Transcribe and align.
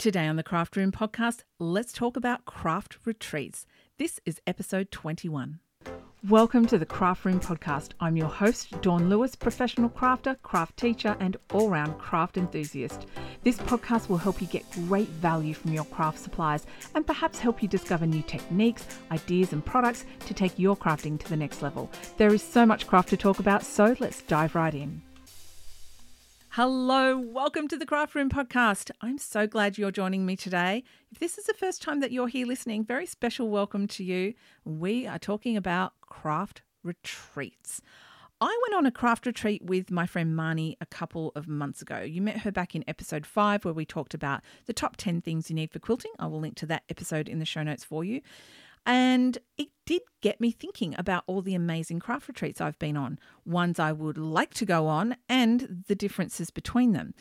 Today 0.00 0.26
on 0.26 0.36
the 0.36 0.42
Craft 0.42 0.78
Room 0.78 0.92
podcast, 0.92 1.42
let's 1.58 1.92
talk 1.92 2.16
about 2.16 2.46
craft 2.46 2.96
retreats. 3.04 3.66
This 3.98 4.18
is 4.24 4.40
episode 4.46 4.90
21. 4.90 5.58
Welcome 6.26 6.64
to 6.68 6.78
the 6.78 6.86
Craft 6.86 7.26
Room 7.26 7.38
podcast. 7.38 7.90
I'm 8.00 8.16
your 8.16 8.30
host, 8.30 8.80
Dawn 8.80 9.10
Lewis, 9.10 9.34
professional 9.34 9.90
crafter, 9.90 10.40
craft 10.40 10.78
teacher, 10.78 11.18
and 11.20 11.36
all 11.52 11.68
round 11.68 11.98
craft 11.98 12.38
enthusiast. 12.38 13.04
This 13.42 13.58
podcast 13.58 14.08
will 14.08 14.16
help 14.16 14.40
you 14.40 14.46
get 14.46 14.70
great 14.70 15.08
value 15.08 15.52
from 15.52 15.74
your 15.74 15.84
craft 15.84 16.20
supplies 16.20 16.64
and 16.94 17.06
perhaps 17.06 17.38
help 17.38 17.62
you 17.62 17.68
discover 17.68 18.06
new 18.06 18.22
techniques, 18.22 18.86
ideas, 19.10 19.52
and 19.52 19.62
products 19.62 20.06
to 20.20 20.32
take 20.32 20.58
your 20.58 20.78
crafting 20.78 21.20
to 21.20 21.28
the 21.28 21.36
next 21.36 21.60
level. 21.60 21.90
There 22.16 22.32
is 22.32 22.42
so 22.42 22.64
much 22.64 22.86
craft 22.86 23.10
to 23.10 23.18
talk 23.18 23.38
about, 23.38 23.66
so 23.66 23.94
let's 24.00 24.22
dive 24.22 24.54
right 24.54 24.74
in. 24.74 25.02
Hello, 26.54 27.16
welcome 27.16 27.68
to 27.68 27.76
the 27.76 27.86
Craft 27.86 28.16
Room 28.16 28.28
podcast. 28.28 28.90
I'm 29.00 29.18
so 29.18 29.46
glad 29.46 29.78
you're 29.78 29.92
joining 29.92 30.26
me 30.26 30.34
today. 30.34 30.82
If 31.12 31.20
this 31.20 31.38
is 31.38 31.44
the 31.44 31.54
first 31.54 31.80
time 31.80 32.00
that 32.00 32.10
you're 32.10 32.26
here 32.26 32.44
listening, 32.44 32.84
very 32.84 33.06
special 33.06 33.48
welcome 33.48 33.86
to 33.86 34.02
you. 34.02 34.34
We 34.64 35.06
are 35.06 35.20
talking 35.20 35.56
about 35.56 35.92
craft 36.00 36.62
retreats. 36.82 37.80
I 38.40 38.58
went 38.64 38.74
on 38.76 38.84
a 38.84 38.90
craft 38.90 39.26
retreat 39.26 39.62
with 39.62 39.92
my 39.92 40.06
friend 40.06 40.36
Marni 40.36 40.74
a 40.80 40.86
couple 40.86 41.30
of 41.36 41.46
months 41.46 41.82
ago. 41.82 42.00
You 42.00 42.20
met 42.20 42.38
her 42.38 42.50
back 42.50 42.74
in 42.74 42.82
episode 42.88 43.26
five, 43.26 43.64
where 43.64 43.72
we 43.72 43.84
talked 43.84 44.12
about 44.12 44.40
the 44.66 44.72
top 44.72 44.96
10 44.96 45.20
things 45.20 45.50
you 45.50 45.54
need 45.54 45.70
for 45.70 45.78
quilting. 45.78 46.10
I 46.18 46.26
will 46.26 46.40
link 46.40 46.56
to 46.56 46.66
that 46.66 46.82
episode 46.88 47.28
in 47.28 47.38
the 47.38 47.44
show 47.44 47.62
notes 47.62 47.84
for 47.84 48.02
you. 48.02 48.22
And 48.86 49.38
it 49.58 49.68
did 49.86 50.02
get 50.20 50.40
me 50.40 50.50
thinking 50.50 50.94
about 50.98 51.24
all 51.26 51.42
the 51.42 51.54
amazing 51.54 52.00
craft 52.00 52.28
retreats 52.28 52.60
I've 52.60 52.78
been 52.78 52.96
on, 52.96 53.18
ones 53.44 53.78
I 53.78 53.92
would 53.92 54.18
like 54.18 54.54
to 54.54 54.64
go 54.64 54.86
on, 54.86 55.16
and 55.28 55.84
the 55.86 55.94
differences 55.94 56.50
between 56.50 56.92
them. 56.92 57.14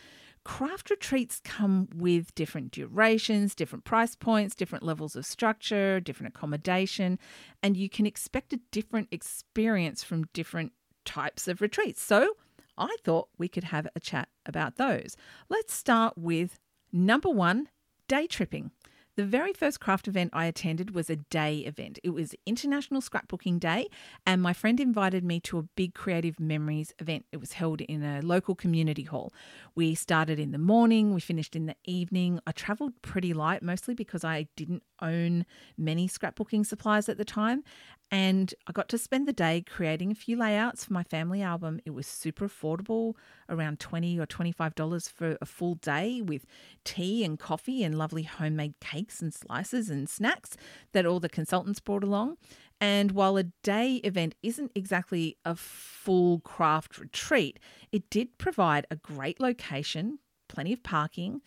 Craft 0.45 0.89
retreats 0.89 1.41
come 1.43 1.89
with 1.93 2.33
different 2.33 2.71
durations, 2.71 3.53
different 3.53 3.83
price 3.83 4.15
points, 4.15 4.55
different 4.55 4.83
levels 4.83 5.15
of 5.15 5.25
structure, 5.25 5.99
different 5.99 6.33
accommodation, 6.33 7.19
and 7.61 7.75
you 7.75 7.89
can 7.89 8.05
expect 8.05 8.53
a 8.53 8.59
different 8.71 9.09
experience 9.11 10.01
from 10.01 10.25
different 10.33 10.71
types 11.05 11.47
of 11.47 11.61
retreats. 11.61 12.01
So 12.01 12.37
I 12.77 12.95
thought 13.03 13.27
we 13.37 13.49
could 13.49 13.65
have 13.65 13.87
a 13.95 13.99
chat 13.99 14.29
about 14.45 14.77
those. 14.77 15.17
Let's 15.49 15.73
start 15.73 16.17
with 16.17 16.57
number 16.91 17.29
one 17.29 17.69
day 18.07 18.25
tripping. 18.25 18.71
The 19.19 19.25
very 19.25 19.51
first 19.51 19.81
craft 19.81 20.07
event 20.07 20.29
I 20.31 20.45
attended 20.45 20.95
was 20.95 21.09
a 21.09 21.17
day 21.17 21.57
event. 21.57 21.99
It 22.05 22.11
was 22.11 22.33
International 22.45 23.01
Scrapbooking 23.01 23.59
Day, 23.59 23.89
and 24.25 24.41
my 24.41 24.53
friend 24.53 24.79
invited 24.79 25.25
me 25.25 25.41
to 25.41 25.57
a 25.57 25.63
big 25.63 25.93
Creative 25.93 26.39
Memories 26.39 26.93
event. 26.99 27.25
It 27.33 27.41
was 27.41 27.51
held 27.51 27.81
in 27.81 28.01
a 28.01 28.21
local 28.21 28.55
community 28.55 29.03
hall. 29.03 29.33
We 29.75 29.93
started 29.93 30.39
in 30.39 30.51
the 30.51 30.57
morning, 30.57 31.13
we 31.13 31.19
finished 31.19 31.53
in 31.53 31.65
the 31.65 31.75
evening. 31.83 32.39
I 32.47 32.53
travelled 32.53 32.93
pretty 33.01 33.33
light, 33.33 33.61
mostly 33.61 33.93
because 33.93 34.23
I 34.23 34.47
didn't 34.55 34.83
own 35.01 35.45
many 35.77 36.07
scrapbooking 36.07 36.65
supplies 36.65 37.09
at 37.09 37.17
the 37.17 37.25
time, 37.25 37.65
and 38.11 38.53
I 38.67 38.71
got 38.71 38.87
to 38.89 38.97
spend 38.97 39.27
the 39.27 39.33
day 39.33 39.63
creating 39.67 40.11
a 40.11 40.15
few 40.15 40.37
layouts 40.37 40.85
for 40.85 40.93
my 40.93 41.03
family 41.03 41.41
album. 41.41 41.81
It 41.85 41.91
was 41.91 42.07
super 42.07 42.47
affordable, 42.47 43.15
around 43.49 43.79
20 43.79 44.19
or 44.19 44.25
$25 44.25 45.11
for 45.11 45.37
a 45.41 45.45
full 45.45 45.75
day 45.75 46.21
with 46.21 46.45
tea 46.83 47.23
and 47.23 47.37
coffee 47.37 47.83
and 47.83 47.97
lovely 47.97 48.23
homemade 48.23 48.75
cakes 48.79 49.08
and 49.21 49.33
slices 49.33 49.89
and 49.89 50.07
snacks 50.07 50.55
that 50.91 51.05
all 51.05 51.19
the 51.19 51.29
consultants 51.29 51.79
brought 51.79 52.03
along. 52.03 52.37
And 52.81 53.11
while 53.11 53.35
a 53.37 53.43
day 53.63 53.95
event 54.03 54.35
isn't 54.41 54.71
exactly 54.75 55.37
a 55.43 55.55
full 55.55 56.39
craft 56.41 56.97
retreat, 56.97 57.59
it 57.91 58.09
did 58.09 58.37
provide 58.37 58.85
a 58.89 58.95
great 58.95 59.39
location, 59.39 60.19
plenty 60.47 60.71
of 60.71 60.83
parking, 60.83 61.41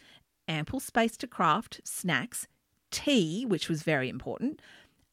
ample 0.49 0.81
space 0.81 1.17
to 1.19 1.27
craft, 1.27 1.81
snacks, 1.85 2.49
tea, 2.91 3.47
which 3.47 3.69
was 3.69 3.83
very 3.83 4.09
important 4.09 4.61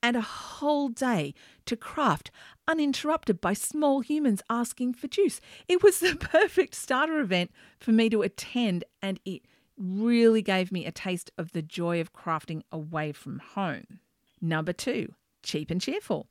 and 0.02 0.16
a 0.16 0.22
whole 0.22 0.90
day 0.90 1.34
to 1.66 1.76
craft, 1.76 2.32
uninterrupted 2.68 3.42
by 3.42 3.54
small 3.54 4.02
humans 4.02 4.42
asking 4.50 4.94
for 4.94 5.08
juice. 5.08 5.42
It 5.68 5.84
was 5.84 6.00
the 6.00 6.16
perfect 6.20 6.76
starter 6.76 7.20
event 7.20 7.52
for 7.80 7.92
me 7.92 8.10
to 8.10 8.22
attend, 8.22 8.84
and 9.02 9.20
it 9.26 9.44
really 9.80 10.42
gave 10.42 10.72
me 10.72 10.86
a 10.86 10.92
taste 10.92 11.32
of 11.38 11.54
the 11.54 11.62
joy 11.62 12.02
of 12.02 12.14
crafting 12.14 12.62
away 12.72 13.12
from 13.12 13.40
home. 13.40 14.00
Number 14.42 14.74
two, 14.74 15.14
cheap 15.42 15.72
and 15.72 15.82
cheerful. 15.82 16.30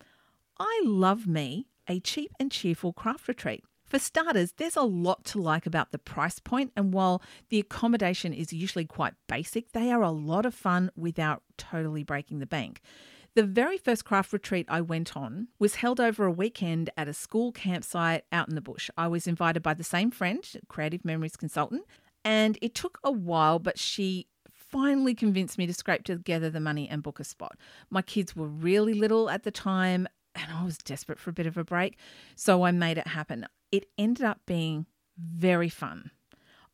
I 0.59 0.83
love 0.85 1.27
me 1.27 1.67
a 1.89 2.01
cheap 2.01 2.33
and 2.39 2.53
cheerful 2.53 2.93
craft 2.93 3.27
retreat. 3.27 3.65
For 3.85 3.99
starters, 3.99 4.53
there's 4.59 4.77
a 4.77 4.83
lot 4.83 5.25
to 5.27 5.41
like 5.41 5.65
about 5.65 5.93
the 5.93 5.99
price 5.99 6.39
point, 6.39 6.73
and 6.77 6.93
while 6.93 7.23
the 7.49 7.59
accommodation 7.59 8.35
is 8.35 8.53
usually 8.53 8.85
quite 8.85 9.15
basic, 9.29 9.73
they 9.73 9.91
are 9.91 10.03
a 10.03 10.11
lot 10.11 10.45
of 10.45 10.55
fun 10.55 10.91
without 10.95 11.43
totally 11.57 12.05
breaking 12.05 12.39
the 12.39 12.47
bank. 12.47 12.83
The 13.35 13.45
very 13.45 13.79
first 13.79 14.05
craft 14.05 14.33
retreat 14.33 14.67
I 14.69 14.83
went 14.83 15.17
on 15.17 15.49
was 15.59 15.77
held 15.77 16.01
over 16.01 16.27
a 16.27 16.31
weekend 16.31 16.91
at 16.99 17.09
a 17.09 17.15
school 17.15 17.53
campsite 17.53 18.25
out 18.31 18.49
in 18.49 18.57
the 18.57 18.61
bush. 18.61 18.91
I 18.99 19.09
was 19.09 19.27
invited 19.27 19.63
by 19.63 19.75
the 19.75 19.85
same 19.85 20.11
friend, 20.11 20.45
creative 20.69 21.05
memories 21.05 21.37
consultant, 21.37 21.85
and 22.29 22.59
it 22.61 22.75
took 22.75 22.99
a 23.03 23.11
while, 23.11 23.59
but 23.59 23.79
she 23.79 24.27
finally 24.53 25.15
convinced 25.15 25.57
me 25.57 25.67
to 25.67 25.73
scrape 25.73 26.05
together 26.05 26.51
the 26.51 26.61
money 26.61 26.87
and 26.87 27.03
book 27.03 27.19
a 27.19 27.25
spot. 27.25 27.57
My 27.89 28.03
kids 28.03 28.37
were 28.37 28.47
really 28.47 28.93
little 28.93 29.31
at 29.31 29.45
the 29.45 29.51
time, 29.51 30.07
and 30.35 30.53
I 30.53 30.63
was 30.63 30.77
desperate 30.77 31.19
for 31.19 31.31
a 31.31 31.33
bit 31.33 31.47
of 31.47 31.57
a 31.57 31.65
break, 31.65 31.97
so 32.37 32.65
I 32.65 32.71
made 32.71 32.99
it 32.99 33.07
happen. 33.07 33.47
It 33.73 33.87
ended 33.97 34.27
up 34.27 34.43
being 34.45 34.85
very 35.17 35.71
fun. 35.71 36.11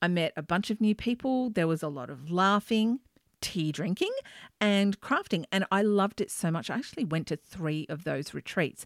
I 0.03 0.09
met 0.09 0.33
a 0.37 0.43
bunch 0.43 0.71
of 0.71 0.81
new 0.81 0.97
people. 0.97 1.51
There 1.51 1.69
was 1.69 1.85
a 1.85 1.89
lot 1.89 2.11
of 2.11 2.33
laughing, 2.33 2.99
tea 3.41 3.71
drinking 3.71 4.13
and 4.61 5.01
crafting. 5.01 5.45
And 5.53 5.67
I 5.71 5.83
loved 5.83 6.21
it 6.21 6.33
so 6.33 6.51
much. 6.51 6.69
I 6.69 6.79
actually 6.79 7.05
went 7.05 7.29
to 7.29 7.37
three 7.37 7.87
of 7.89 8.03
those 8.03 8.35
retreats. 8.35 8.85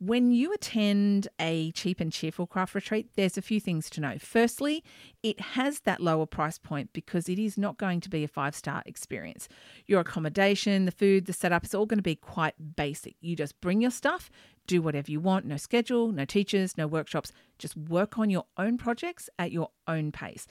When 0.00 0.32
you 0.32 0.52
attend 0.52 1.28
a 1.40 1.70
cheap 1.70 2.00
and 2.00 2.12
cheerful 2.12 2.46
craft 2.46 2.74
retreat, 2.74 3.10
there's 3.14 3.38
a 3.38 3.42
few 3.42 3.60
things 3.60 3.88
to 3.90 4.00
know. 4.00 4.16
Firstly, 4.18 4.82
it 5.22 5.40
has 5.40 5.80
that 5.80 6.00
lower 6.00 6.26
price 6.26 6.58
point 6.58 6.92
because 6.92 7.28
it 7.28 7.38
is 7.38 7.56
not 7.56 7.78
going 7.78 8.00
to 8.00 8.10
be 8.10 8.24
a 8.24 8.28
five 8.28 8.54
star 8.54 8.82
experience. 8.86 9.48
Your 9.86 10.00
accommodation, 10.00 10.84
the 10.84 10.90
food, 10.90 11.26
the 11.26 11.32
setup 11.32 11.64
is 11.64 11.74
all 11.74 11.86
going 11.86 11.98
to 11.98 12.02
be 12.02 12.16
quite 12.16 12.76
basic. 12.76 13.14
You 13.20 13.36
just 13.36 13.60
bring 13.60 13.80
your 13.80 13.92
stuff, 13.92 14.30
do 14.66 14.82
whatever 14.82 15.10
you 15.10 15.20
want, 15.20 15.46
no 15.46 15.56
schedule, 15.56 16.10
no 16.10 16.24
teachers, 16.24 16.76
no 16.76 16.86
workshops. 16.86 17.32
Just 17.58 17.76
work 17.76 18.18
on 18.18 18.30
your 18.30 18.46
own 18.56 18.76
projects 18.76 19.30
at 19.38 19.52
your 19.52 19.70
own 19.86 20.10
pace. 20.10 20.46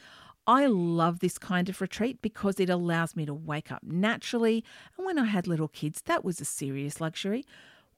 I 0.45 0.65
love 0.65 1.19
this 1.19 1.37
kind 1.37 1.69
of 1.69 1.79
retreat 1.79 2.21
because 2.21 2.59
it 2.59 2.69
allows 2.69 3.15
me 3.15 3.25
to 3.25 3.33
wake 3.33 3.71
up 3.71 3.83
naturally. 3.83 4.63
And 4.97 5.05
when 5.05 5.17
I 5.17 5.25
had 5.25 5.47
little 5.47 5.69
kids, 5.69 6.01
that 6.03 6.25
was 6.25 6.41
a 6.41 6.45
serious 6.45 6.99
luxury. 6.99 7.45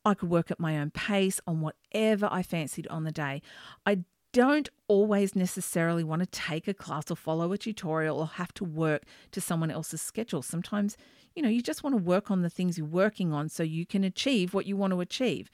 I 0.05 0.13
could 0.13 0.29
work 0.29 0.51
at 0.51 0.59
my 0.59 0.77
own 0.77 0.91
pace 0.91 1.41
on 1.47 1.61
whatever 1.61 2.29
I 2.31 2.43
fancied 2.43 2.87
on 2.87 3.03
the 3.03 3.11
day. 3.11 3.41
I 3.85 4.03
don't 4.31 4.69
always 4.87 5.35
necessarily 5.35 6.03
want 6.03 6.21
to 6.21 6.25
take 6.25 6.67
a 6.67 6.73
class 6.73 7.09
or 7.09 7.15
follow 7.15 7.53
a 7.53 7.57
tutorial 7.57 8.19
or 8.19 8.27
have 8.27 8.53
to 8.55 8.63
work 8.65 9.03
to 9.31 9.41
someone 9.41 9.71
else's 9.71 10.01
schedule. 10.01 10.41
Sometimes, 10.41 10.97
you 11.35 11.41
know, 11.41 11.49
you 11.49 11.61
just 11.61 11.83
want 11.83 11.95
to 11.95 12.03
work 12.03 12.29
on 12.29 12.41
the 12.41 12.49
things 12.49 12.77
you're 12.77 12.85
working 12.85 13.33
on 13.33 13.49
so 13.49 13.63
you 13.63 13.85
can 13.85 14.03
achieve 14.03 14.53
what 14.53 14.65
you 14.65 14.75
want 14.75 14.91
to 14.91 15.01
achieve. 15.01 15.49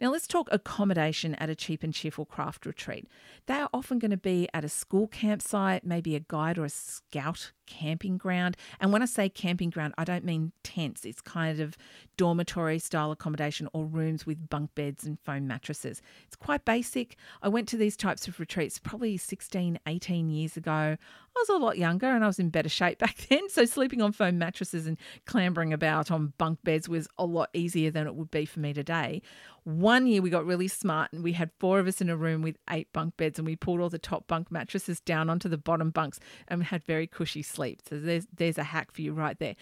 Now, 0.00 0.10
let's 0.12 0.26
talk 0.26 0.48
accommodation 0.50 1.34
at 1.34 1.50
a 1.50 1.54
cheap 1.54 1.82
and 1.82 1.92
cheerful 1.92 2.24
craft 2.24 2.64
retreat. 2.64 3.06
They 3.46 3.54
are 3.54 3.68
often 3.74 3.98
going 3.98 4.12
to 4.12 4.16
be 4.16 4.48
at 4.54 4.64
a 4.64 4.68
school 4.68 5.06
campsite, 5.06 5.84
maybe 5.84 6.16
a 6.16 6.20
guide 6.20 6.56
or 6.56 6.64
a 6.64 6.70
scout 6.70 7.52
camping 7.70 8.18
ground. 8.18 8.56
And 8.80 8.92
when 8.92 9.02
I 9.02 9.06
say 9.06 9.28
camping 9.28 9.70
ground, 9.70 9.94
I 9.96 10.04
don't 10.04 10.24
mean 10.24 10.52
tents, 10.64 11.04
it's 11.04 11.20
kind 11.20 11.60
of 11.60 11.76
dormitory 12.16 12.78
style 12.78 13.12
accommodation 13.12 13.68
or 13.72 13.84
rooms 13.84 14.26
with 14.26 14.48
bunk 14.48 14.74
beds 14.74 15.04
and 15.04 15.18
foam 15.20 15.46
mattresses. 15.46 16.02
It's 16.26 16.36
quite 16.36 16.64
basic. 16.64 17.16
I 17.42 17.48
went 17.48 17.68
to 17.68 17.76
these 17.76 17.96
types 17.96 18.26
of 18.26 18.40
retreats 18.40 18.78
probably 18.78 19.16
16, 19.16 19.78
18 19.86 20.30
years 20.30 20.56
ago. 20.56 20.72
I 20.72 20.96
was 21.38 21.48
a 21.48 21.64
lot 21.64 21.78
younger 21.78 22.08
and 22.08 22.24
I 22.24 22.26
was 22.26 22.40
in 22.40 22.50
better 22.50 22.68
shape 22.68 22.98
back 23.00 23.16
then. 23.28 23.48
So 23.48 23.64
sleeping 23.64 24.02
on 24.02 24.12
foam 24.12 24.38
mattresses 24.38 24.86
and 24.86 24.98
clambering 25.26 25.72
about 25.72 26.10
on 26.10 26.32
bunk 26.38 26.58
beds 26.64 26.88
was 26.88 27.06
a 27.18 27.24
lot 27.24 27.50
easier 27.52 27.90
than 27.90 28.06
it 28.06 28.14
would 28.14 28.30
be 28.30 28.44
for 28.44 28.60
me 28.60 28.72
today. 28.72 29.22
One 29.64 30.06
year 30.06 30.22
we 30.22 30.30
got 30.30 30.46
really 30.46 30.68
smart 30.68 31.12
and 31.12 31.22
we 31.22 31.32
had 31.32 31.50
four 31.58 31.78
of 31.78 31.86
us 31.86 32.00
in 32.00 32.08
a 32.08 32.16
room 32.16 32.42
with 32.42 32.56
eight 32.70 32.92
bunk 32.92 33.16
beds 33.16 33.38
and 33.38 33.46
we 33.46 33.56
pulled 33.56 33.80
all 33.80 33.90
the 33.90 33.98
top 33.98 34.26
bunk 34.26 34.50
mattresses 34.50 35.00
down 35.00 35.28
onto 35.28 35.48
the 35.48 35.58
bottom 35.58 35.90
bunks 35.90 36.18
and 36.48 36.60
we 36.60 36.66
had 36.66 36.82
very 36.84 37.06
cushy 37.06 37.42
sleep. 37.42 37.82
So 37.88 37.98
there's 37.98 38.26
there's 38.34 38.58
a 38.58 38.64
hack 38.64 38.92
for 38.92 39.02
you 39.02 39.12
right 39.12 39.38
there. 39.38 39.56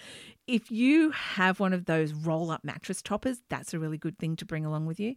If 0.46 0.70
you 0.70 1.10
have 1.10 1.60
one 1.60 1.72
of 1.72 1.86
those 1.86 2.12
roll 2.12 2.50
up 2.50 2.64
mattress 2.64 3.02
toppers, 3.02 3.42
that's 3.48 3.74
a 3.74 3.78
really 3.78 3.98
good 3.98 4.18
thing 4.18 4.36
to 4.36 4.44
bring 4.44 4.64
along 4.64 4.86
with 4.86 5.00
you. 5.00 5.14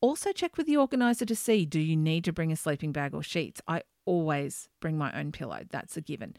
Also 0.00 0.32
check 0.32 0.56
with 0.56 0.66
the 0.66 0.76
organizer 0.76 1.24
to 1.24 1.36
see 1.36 1.64
do 1.64 1.78
you 1.78 1.96
need 1.96 2.24
to 2.24 2.32
bring 2.32 2.50
a 2.50 2.56
sleeping 2.56 2.92
bag 2.92 3.14
or 3.14 3.22
sheets? 3.22 3.60
I 3.68 3.82
always 4.04 4.68
bring 4.80 4.98
my 4.98 5.12
own 5.18 5.32
pillow. 5.32 5.60
That's 5.70 5.96
a 5.96 6.00
given. 6.00 6.34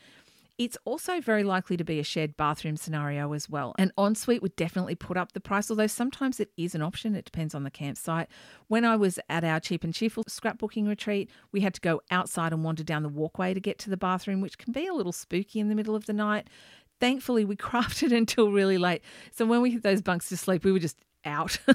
It's 0.60 0.78
also 0.86 1.20
very 1.20 1.44
likely 1.44 1.78
to 1.78 1.84
be 1.84 2.00
a 2.00 2.04
shared 2.04 2.38
bathroom 2.38 2.78
scenario 2.78 3.34
as 3.34 3.50
well. 3.50 3.74
An 3.80 3.92
ensuite 3.98 4.44
would 4.44 4.56
definitely 4.56 4.94
put 4.94 5.18
up 5.18 5.32
the 5.32 5.40
price, 5.40 5.72
although 5.72 5.88
sometimes 5.88 6.40
it 6.40 6.52
is 6.58 6.76
an 6.76 6.84
option. 6.84 7.16
It 7.16 7.26
depends 7.26 7.56
on 7.56 7.64
the 7.64 7.72
campsite. 7.72 8.28
When 8.68 8.86
I 8.86 8.96
was 8.96 9.20
at 9.30 9.44
our 9.44 9.60
cheap 9.60 9.84
and 9.84 9.94
cheerful 9.94 10.24
scrapbooking 10.26 10.88
retreat, 10.88 11.32
we 11.52 11.62
had 11.62 11.74
to 11.74 11.82
go 11.82 12.02
outside 12.12 12.54
and 12.54 12.64
wander 12.64 12.84
down 12.84 13.02
the 13.02 13.10
walkway 13.10 13.56
to 13.56 13.60
get 13.60 13.80
to 13.80 13.90
the 13.90 13.98
bathroom, 13.98 14.42
which 14.42 14.60
can 14.60 14.72
be 14.72 14.86
a 14.86 14.94
little 14.94 15.12
spooky 15.12 15.60
in 15.60 15.70
the 15.70 15.76
middle 15.76 15.96
of 15.96 16.06
the 16.06 16.14
night. 16.14 16.48
thankfully 17.00 17.46
we 17.46 17.56
crafted 17.58 18.16
until 18.16 18.52
really 18.52 18.78
late. 18.78 19.02
So 19.32 19.46
when 19.46 19.62
we 19.62 19.72
hit 19.72 19.82
those 19.84 20.02
bunks 20.04 20.30
to 20.30 20.38
sleep, 20.38 20.64
we 20.64 20.72
were 20.72 20.80
just 20.80 20.98
out. 21.26 21.58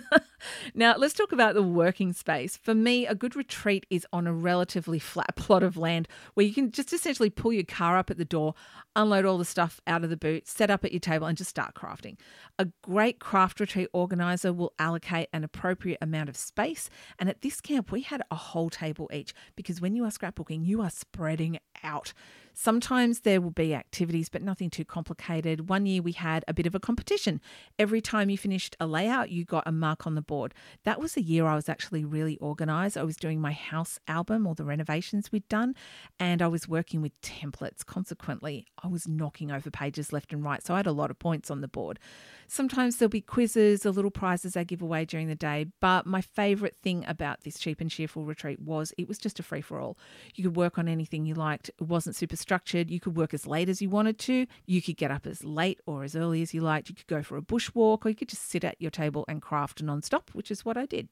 now, 0.75 0.95
let's 0.97 1.15
talk 1.15 1.33
about 1.33 1.55
the 1.55 1.63
working 1.63 2.13
space. 2.13 2.57
For 2.57 2.75
me, 2.75 3.07
a 3.07 3.15
good 3.15 3.37
retreat 3.37 3.87
is 3.91 4.07
on 4.13 4.27
a 4.27 4.33
relatively 4.33 4.99
flat 4.99 5.35
plot 5.37 5.63
of 5.63 5.77
land 5.77 6.09
where 6.35 6.47
you 6.47 6.53
can 6.53 6.71
just 6.71 6.93
essentially 6.93 7.31
pull 7.31 7.53
your 7.53 7.65
car 7.65 7.97
up 7.97 8.11
at 8.11 8.19
the 8.19 8.25
door, 8.25 8.55
unload 8.97 9.25
all 9.25 9.39
the 9.39 9.45
stuff 9.45 9.81
out 9.87 10.05
of 10.05 10.11
the 10.11 10.17
boot, 10.17 10.47
set 10.47 10.71
up 10.71 10.85
at 10.85 10.93
your 10.93 11.01
table, 11.01 11.27
and 11.27 11.39
just 11.39 11.51
start 11.51 11.75
crafting. 11.75 12.17
A 12.59 12.69
great 12.83 13.19
craft 13.19 13.61
retreat 13.61 13.89
organizer 13.93 14.53
will 14.53 14.73
allocate 14.79 15.29
an 15.33 15.45
appropriate 15.45 15.99
amount 16.01 16.29
of 16.29 16.37
space. 16.37 16.91
And 17.19 17.29
at 17.29 17.43
this 17.43 17.61
camp, 17.61 17.93
we 17.93 18.03
had 18.03 18.23
a 18.31 18.37
whole 18.37 18.71
table 18.71 19.09
each 19.13 19.35
because 19.57 19.81
when 19.81 19.95
you 19.95 20.05
are 20.05 20.11
scrapbooking, 20.11 20.65
you 20.65 20.81
are 20.81 20.91
spreading 20.91 21.59
out. 21.85 22.13
Sometimes 22.61 23.21
there 23.21 23.41
will 23.41 23.53
be 23.53 23.73
activities, 23.73 24.29
but 24.29 24.43
nothing 24.43 24.69
too 24.69 24.85
complicated. 24.85 25.69
One 25.69 25.87
year 25.87 26.03
we 26.03 26.11
had 26.11 26.45
a 26.49 26.53
bit 26.53 26.67
of 26.67 26.75
a 26.75 26.81
competition. 26.81 27.41
Every 27.79 28.01
time 28.01 28.31
you 28.31 28.37
finished 28.37 28.77
a 28.81 28.87
layout, 28.89 29.31
you 29.31 29.45
got 29.45 29.63
a 29.65 29.71
mark 29.71 30.09
on 30.09 30.17
the 30.17 30.23
board. 30.29 30.55
That 30.85 31.01
was 31.01 31.15
the 31.15 31.23
year 31.23 31.47
I 31.47 31.57
was 31.57 31.69
actually 31.69 32.05
really 32.05 32.37
organized. 32.37 32.97
I 32.97 33.03
was 33.03 33.17
doing 33.17 33.41
my 33.41 33.51
house 33.51 33.99
album, 34.07 34.47
all 34.47 34.55
the 34.55 34.65
renovations 34.65 35.33
we'd 35.33 35.49
done, 35.49 35.75
and 36.21 36.41
I 36.41 36.47
was 36.47 36.69
working 36.69 37.03
with 37.03 37.21
templates. 37.21 37.85
Consequently, 37.85 38.67
I 38.85 38.87
was 38.87 39.09
knocking 39.09 39.51
over 39.51 39.73
pages 39.73 40.13
left 40.13 40.33
and 40.33 40.45
right. 40.45 40.65
So 40.65 40.75
I 40.75 40.77
had 40.77 40.87
a 40.87 40.93
lot 40.93 41.11
of 41.11 41.19
points 41.19 41.51
on 41.51 41.63
the 41.63 41.67
board. 41.67 41.99
Sometimes 42.47 42.97
there'll 42.97 43.11
be 43.11 43.21
quizzes 43.21 43.85
or 43.85 43.91
little 43.91 44.11
prizes 44.11 44.57
I 44.57 44.65
give 44.65 44.81
away 44.81 45.05
during 45.05 45.27
the 45.27 45.35
day, 45.35 45.67
but 45.81 46.07
my 46.07 46.21
favorite 46.21 46.77
thing 46.81 47.05
about 47.07 47.43
this 47.43 47.59
cheap 47.59 47.81
and 47.81 47.91
cheerful 47.91 48.25
retreat 48.25 48.61
was 48.61 48.93
it 48.97 49.09
was 49.09 49.19
just 49.19 49.41
a 49.41 49.43
free 49.43 49.61
for 49.61 49.81
all. 49.81 49.99
You 50.35 50.45
could 50.45 50.57
work 50.57 50.79
on 50.79 50.89
anything 50.89 51.27
you 51.27 51.35
liked. 51.35 51.69
It 51.71 51.83
wasn't 51.83 52.17
super 52.17 52.37
structured. 52.37 52.91
You 52.91 53.01
could 53.01 53.17
work 53.17 53.35
as 53.35 53.47
late 53.47 53.69
as 53.69 53.83
you 53.83 53.91
wanted 53.91 54.19
to. 54.21 54.47
You 54.67 54.81
could 54.81 54.97
get 54.97 55.11
up 55.11 55.27
as 55.27 55.45
late 55.45 55.81
or 55.87 56.05
as 56.05 56.15
early 56.15 56.43
as 56.43 56.55
you 56.55 56.61
liked. 56.61 56.89
You 56.89 56.95
could 56.95 57.07
go 57.07 57.23
for 57.23 57.37
a 57.37 57.43
bushwalk 57.43 58.05
or 58.05 58.09
you 58.11 58.15
could 58.15 58.29
just 58.29 58.49
sit 58.49 58.65
at 58.65 58.81
your 58.81 58.91
table 58.91 59.25
and 59.29 59.43
craft 59.43 59.83
non-stop, 59.83 60.18
which 60.33 60.51
is 60.51 60.65
what 60.65 60.77
I 60.77 60.87
did. 60.87 61.09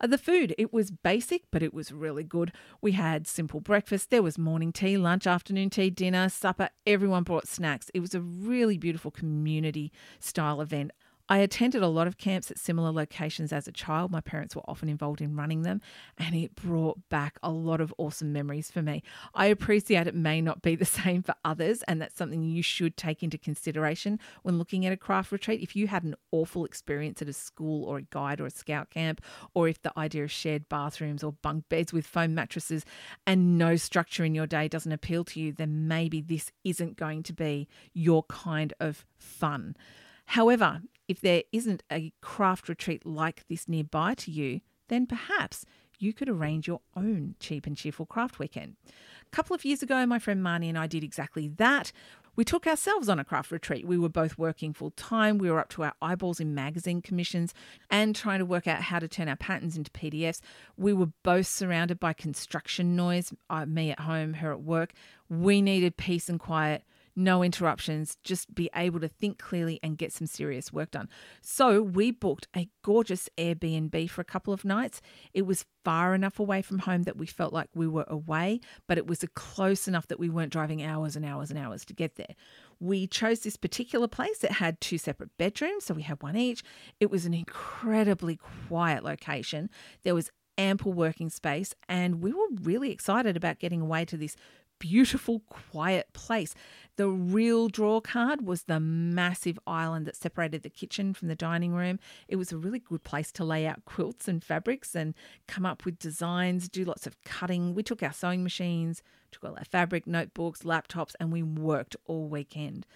Uh, 0.00 0.06
the 0.06 0.18
food, 0.18 0.54
it 0.58 0.72
was 0.72 0.90
basic, 0.90 1.42
but 1.50 1.62
it 1.62 1.72
was 1.72 1.90
really 1.90 2.24
good. 2.24 2.52
We 2.82 2.92
had 2.92 3.26
simple 3.26 3.60
breakfast. 3.60 4.10
There 4.10 4.22
was 4.22 4.36
morning 4.36 4.72
tea, 4.72 4.98
lunch, 4.98 5.26
afternoon 5.26 5.70
tea, 5.70 5.90
dinner, 5.90 6.28
supper. 6.28 6.68
Everyone 6.86 7.22
brought 7.22 7.48
snacks. 7.48 7.90
It 7.94 8.00
was 8.00 8.14
a 8.14 8.20
really 8.20 8.76
beautiful 8.76 9.10
community 9.10 9.92
style 10.20 10.60
event. 10.60 10.92
I 11.28 11.38
attended 11.38 11.82
a 11.82 11.88
lot 11.88 12.06
of 12.06 12.18
camps 12.18 12.50
at 12.50 12.58
similar 12.58 12.92
locations 12.92 13.52
as 13.52 13.66
a 13.66 13.72
child. 13.72 14.12
My 14.12 14.20
parents 14.20 14.54
were 14.54 14.62
often 14.68 14.88
involved 14.88 15.20
in 15.20 15.34
running 15.34 15.62
them, 15.62 15.80
and 16.18 16.34
it 16.36 16.54
brought 16.54 17.08
back 17.08 17.38
a 17.42 17.50
lot 17.50 17.80
of 17.80 17.92
awesome 17.98 18.32
memories 18.32 18.70
for 18.70 18.80
me. 18.80 19.02
I 19.34 19.46
appreciate 19.46 20.06
it 20.06 20.14
may 20.14 20.40
not 20.40 20.62
be 20.62 20.76
the 20.76 20.84
same 20.84 21.22
for 21.22 21.34
others, 21.44 21.82
and 21.88 22.00
that's 22.00 22.16
something 22.16 22.42
you 22.44 22.62
should 22.62 22.96
take 22.96 23.22
into 23.22 23.38
consideration 23.38 24.20
when 24.42 24.58
looking 24.58 24.86
at 24.86 24.92
a 24.92 24.96
craft 24.96 25.32
retreat. 25.32 25.60
If 25.62 25.74
you 25.74 25.88
had 25.88 26.04
an 26.04 26.14
awful 26.30 26.64
experience 26.64 27.20
at 27.20 27.28
a 27.28 27.32
school 27.32 27.84
or 27.84 27.98
a 27.98 28.02
guide 28.02 28.40
or 28.40 28.46
a 28.46 28.50
scout 28.50 28.90
camp, 28.90 29.20
or 29.52 29.68
if 29.68 29.82
the 29.82 29.92
idea 29.98 30.22
of 30.22 30.30
shared 30.30 30.68
bathrooms 30.68 31.24
or 31.24 31.32
bunk 31.32 31.68
beds 31.68 31.92
with 31.92 32.06
foam 32.06 32.34
mattresses 32.34 32.84
and 33.26 33.58
no 33.58 33.74
structure 33.74 34.24
in 34.24 34.34
your 34.34 34.46
day 34.46 34.68
doesn't 34.68 34.92
appeal 34.92 35.24
to 35.24 35.40
you, 35.40 35.52
then 35.52 35.88
maybe 35.88 36.20
this 36.20 36.52
isn't 36.62 36.96
going 36.96 37.24
to 37.24 37.32
be 37.32 37.66
your 37.92 38.22
kind 38.24 38.72
of 38.78 39.04
fun. 39.18 39.74
However, 40.26 40.82
if 41.08 41.20
there 41.20 41.42
isn't 41.52 41.82
a 41.90 42.12
craft 42.20 42.68
retreat 42.68 43.06
like 43.06 43.44
this 43.48 43.68
nearby 43.68 44.14
to 44.14 44.30
you, 44.30 44.60
then 44.88 45.06
perhaps 45.06 45.64
you 45.98 46.12
could 46.12 46.28
arrange 46.28 46.66
your 46.66 46.80
own 46.94 47.34
cheap 47.40 47.66
and 47.66 47.76
cheerful 47.76 48.06
craft 48.06 48.38
weekend. 48.38 48.76
A 48.86 49.30
couple 49.36 49.54
of 49.54 49.64
years 49.64 49.82
ago, 49.82 50.04
my 50.06 50.18
friend 50.18 50.42
Marni 50.42 50.68
and 50.68 50.78
I 50.78 50.86
did 50.86 51.02
exactly 51.02 51.48
that. 51.48 51.92
We 52.36 52.44
took 52.44 52.66
ourselves 52.66 53.08
on 53.08 53.18
a 53.18 53.24
craft 53.24 53.50
retreat. 53.50 53.86
We 53.86 53.96
were 53.96 54.10
both 54.10 54.36
working 54.36 54.74
full 54.74 54.90
time. 54.90 55.38
We 55.38 55.50
were 55.50 55.58
up 55.58 55.70
to 55.70 55.84
our 55.84 55.94
eyeballs 56.02 56.38
in 56.38 56.54
magazine 56.54 57.00
commissions 57.00 57.54
and 57.90 58.14
trying 58.14 58.40
to 58.40 58.44
work 58.44 58.66
out 58.66 58.82
how 58.82 58.98
to 58.98 59.08
turn 59.08 59.28
our 59.28 59.36
patterns 59.36 59.78
into 59.78 59.90
PDFs. 59.90 60.40
We 60.76 60.92
were 60.92 61.08
both 61.22 61.46
surrounded 61.46 61.98
by 61.98 62.12
construction 62.12 62.94
noise, 62.94 63.32
uh, 63.48 63.64
me 63.64 63.90
at 63.90 64.00
home, 64.00 64.34
her 64.34 64.52
at 64.52 64.60
work. 64.60 64.92
We 65.30 65.62
needed 65.62 65.96
peace 65.96 66.28
and 66.28 66.38
quiet 66.38 66.84
no 67.16 67.42
interruptions, 67.42 68.18
just 68.22 68.54
be 68.54 68.70
able 68.76 69.00
to 69.00 69.08
think 69.08 69.38
clearly 69.38 69.80
and 69.82 69.96
get 69.96 70.12
some 70.12 70.26
serious 70.26 70.72
work 70.72 70.90
done. 70.90 71.08
So 71.40 71.82
we 71.82 72.10
booked 72.10 72.46
a 72.54 72.68
gorgeous 72.84 73.28
Airbnb 73.38 74.10
for 74.10 74.20
a 74.20 74.24
couple 74.24 74.52
of 74.52 74.64
nights. 74.64 75.00
It 75.32 75.42
was 75.42 75.64
far 75.84 76.14
enough 76.14 76.38
away 76.38 76.60
from 76.62 76.80
home 76.80 77.04
that 77.04 77.16
we 77.16 77.26
felt 77.26 77.52
like 77.52 77.70
we 77.74 77.88
were 77.88 78.04
away, 78.08 78.60
but 78.86 78.98
it 78.98 79.06
was 79.06 79.24
close 79.34 79.88
enough 79.88 80.08
that 80.08 80.20
we 80.20 80.28
weren't 80.28 80.52
driving 80.52 80.82
hours 80.82 81.16
and 81.16 81.24
hours 81.24 81.50
and 81.50 81.58
hours 81.58 81.84
to 81.86 81.94
get 81.94 82.16
there. 82.16 82.34
We 82.78 83.06
chose 83.06 83.40
this 83.40 83.56
particular 83.56 84.06
place. 84.06 84.44
It 84.44 84.52
had 84.52 84.80
two 84.80 84.98
separate 84.98 85.30
bedrooms, 85.38 85.86
so 85.86 85.94
we 85.94 86.02
had 86.02 86.22
one 86.22 86.36
each. 86.36 86.62
It 87.00 87.10
was 87.10 87.24
an 87.24 87.32
incredibly 87.32 88.36
quiet 88.68 89.02
location. 89.02 89.70
There 90.04 90.14
was 90.14 90.30
ample 90.58 90.92
working 90.92 91.30
space, 91.30 91.74
and 91.88 92.22
we 92.22 92.32
were 92.32 92.48
really 92.62 92.90
excited 92.90 93.36
about 93.36 93.58
getting 93.58 93.80
away 93.80 94.04
to 94.06 94.16
this 94.16 94.36
beautiful, 94.78 95.40
quiet 95.48 96.12
place. 96.12 96.54
The 96.96 97.08
real 97.08 97.68
draw 97.68 98.00
card 98.00 98.46
was 98.46 98.62
the 98.62 98.80
massive 98.80 99.58
island 99.66 100.06
that 100.06 100.16
separated 100.16 100.62
the 100.62 100.70
kitchen 100.70 101.12
from 101.12 101.28
the 101.28 101.34
dining 101.34 101.74
room. 101.74 101.98
It 102.26 102.36
was 102.36 102.52
a 102.52 102.56
really 102.56 102.78
good 102.78 103.04
place 103.04 103.30
to 103.32 103.44
lay 103.44 103.66
out 103.66 103.84
quilts 103.84 104.28
and 104.28 104.42
fabrics 104.42 104.94
and 104.94 105.14
come 105.46 105.66
up 105.66 105.84
with 105.84 105.98
designs, 105.98 106.68
do 106.68 106.84
lots 106.84 107.06
of 107.06 107.22
cutting. 107.24 107.74
We 107.74 107.82
took 107.82 108.02
our 108.02 108.12
sewing 108.12 108.42
machines, 108.42 109.02
took 109.30 109.44
all 109.44 109.56
our 109.58 109.64
fabric, 109.64 110.06
notebooks, 110.06 110.62
laptops, 110.62 111.14
and 111.20 111.30
we 111.30 111.42
worked 111.42 111.96
all 112.06 112.28
weekend. 112.28 112.86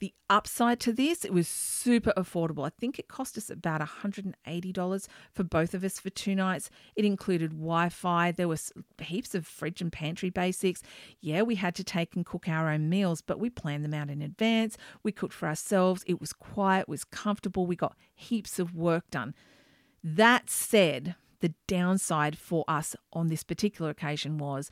The 0.00 0.14
upside 0.30 0.78
to 0.80 0.92
this, 0.92 1.24
it 1.24 1.32
was 1.32 1.48
super 1.48 2.12
affordable. 2.16 2.64
I 2.64 2.70
think 2.70 2.98
it 2.98 3.08
cost 3.08 3.36
us 3.36 3.50
about 3.50 3.80
$180 3.80 5.06
for 5.32 5.42
both 5.42 5.74
of 5.74 5.82
us 5.82 5.98
for 5.98 6.10
two 6.10 6.36
nights. 6.36 6.70
It 6.94 7.04
included 7.04 7.50
Wi 7.50 7.88
Fi, 7.88 8.30
there 8.30 8.46
was 8.46 8.72
heaps 9.00 9.34
of 9.34 9.44
fridge 9.44 9.80
and 9.80 9.90
pantry 9.90 10.30
basics. 10.30 10.82
Yeah, 11.20 11.42
we 11.42 11.56
had 11.56 11.74
to 11.76 11.84
take 11.84 12.14
and 12.14 12.24
cook 12.24 12.48
our 12.48 12.70
own 12.70 12.88
meals, 12.88 13.22
but 13.22 13.40
we 13.40 13.50
planned 13.50 13.84
them 13.84 13.94
out 13.94 14.08
in 14.08 14.22
advance. 14.22 14.76
We 15.02 15.10
cooked 15.10 15.34
for 15.34 15.48
ourselves. 15.48 16.04
It 16.06 16.20
was 16.20 16.32
quiet, 16.32 16.82
it 16.82 16.88
was 16.88 17.04
comfortable. 17.04 17.66
We 17.66 17.74
got 17.74 17.96
heaps 18.14 18.60
of 18.60 18.76
work 18.76 19.10
done. 19.10 19.34
That 20.04 20.48
said, 20.48 21.16
the 21.40 21.54
downside 21.66 22.38
for 22.38 22.64
us 22.68 22.96
on 23.12 23.28
this 23.28 23.42
particular 23.42 23.90
occasion 23.90 24.38
was 24.38 24.70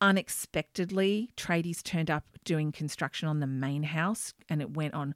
unexpectedly, 0.00 1.30
tradies 1.36 1.82
turned 1.82 2.10
up 2.10 2.24
doing 2.44 2.72
construction 2.72 3.28
on 3.28 3.40
the 3.40 3.46
main 3.46 3.82
house 3.82 4.34
and 4.48 4.60
it 4.60 4.76
went 4.76 4.94
on 4.94 5.14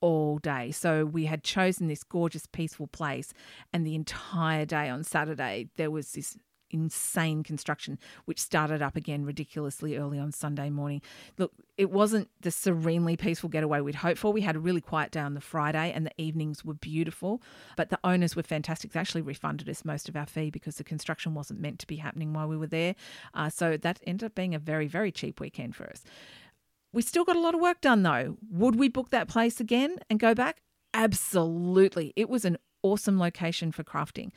all 0.00 0.38
day. 0.38 0.70
So 0.70 1.04
we 1.04 1.26
had 1.26 1.42
chosen 1.42 1.86
this 1.86 2.04
gorgeous, 2.04 2.46
peaceful 2.46 2.86
place, 2.86 3.32
and 3.72 3.86
the 3.86 3.94
entire 3.94 4.66
day 4.66 4.88
on 4.88 5.04
Saturday, 5.04 5.68
there 5.76 5.90
was 5.90 6.12
this 6.12 6.36
insane 6.70 7.42
construction, 7.42 7.98
which 8.24 8.40
started 8.40 8.82
up 8.82 8.96
again 8.96 9.24
ridiculously 9.24 9.96
early 9.96 10.18
on 10.18 10.32
Sunday 10.32 10.70
morning. 10.70 11.02
Look, 11.38 11.52
it 11.76 11.90
wasn't 11.90 12.28
the 12.40 12.50
serenely 12.50 13.16
peaceful 13.16 13.48
getaway 13.48 13.80
we'd 13.80 13.96
hoped 13.96 14.18
for. 14.18 14.32
We 14.32 14.40
had 14.40 14.56
a 14.56 14.60
really 14.60 14.80
quiet 14.80 15.10
day 15.10 15.20
on 15.20 15.34
the 15.34 15.40
Friday, 15.40 15.92
and 15.92 16.06
the 16.06 16.12
evenings 16.20 16.64
were 16.64 16.74
beautiful. 16.74 17.42
But 17.76 17.90
the 17.90 17.98
owners 18.04 18.34
were 18.34 18.42
fantastic. 18.42 18.92
They 18.92 19.00
actually 19.00 19.22
refunded 19.22 19.68
us 19.68 19.84
most 19.84 20.08
of 20.08 20.16
our 20.16 20.26
fee 20.26 20.50
because 20.50 20.76
the 20.76 20.84
construction 20.84 21.34
wasn't 21.34 21.60
meant 21.60 21.78
to 21.80 21.86
be 21.86 21.96
happening 21.96 22.32
while 22.32 22.48
we 22.48 22.56
were 22.56 22.66
there. 22.66 22.94
Uh, 23.34 23.50
so 23.50 23.76
that 23.76 24.00
ended 24.06 24.26
up 24.26 24.34
being 24.34 24.54
a 24.54 24.58
very, 24.58 24.86
very 24.86 25.12
cheap 25.12 25.40
weekend 25.40 25.76
for 25.76 25.84
us. 25.88 26.04
We 26.92 27.02
still 27.02 27.24
got 27.24 27.36
a 27.36 27.40
lot 27.40 27.54
of 27.54 27.60
work 27.60 27.80
done 27.80 28.02
though. 28.02 28.38
Would 28.50 28.76
we 28.76 28.88
book 28.88 29.10
that 29.10 29.28
place 29.28 29.60
again 29.60 29.98
and 30.08 30.18
go 30.18 30.34
back? 30.34 30.62
Absolutely. 30.94 32.14
It 32.16 32.30
was 32.30 32.46
an 32.46 32.56
awesome 32.82 33.18
location 33.18 33.70
for 33.70 33.84
crafting. 33.84 34.30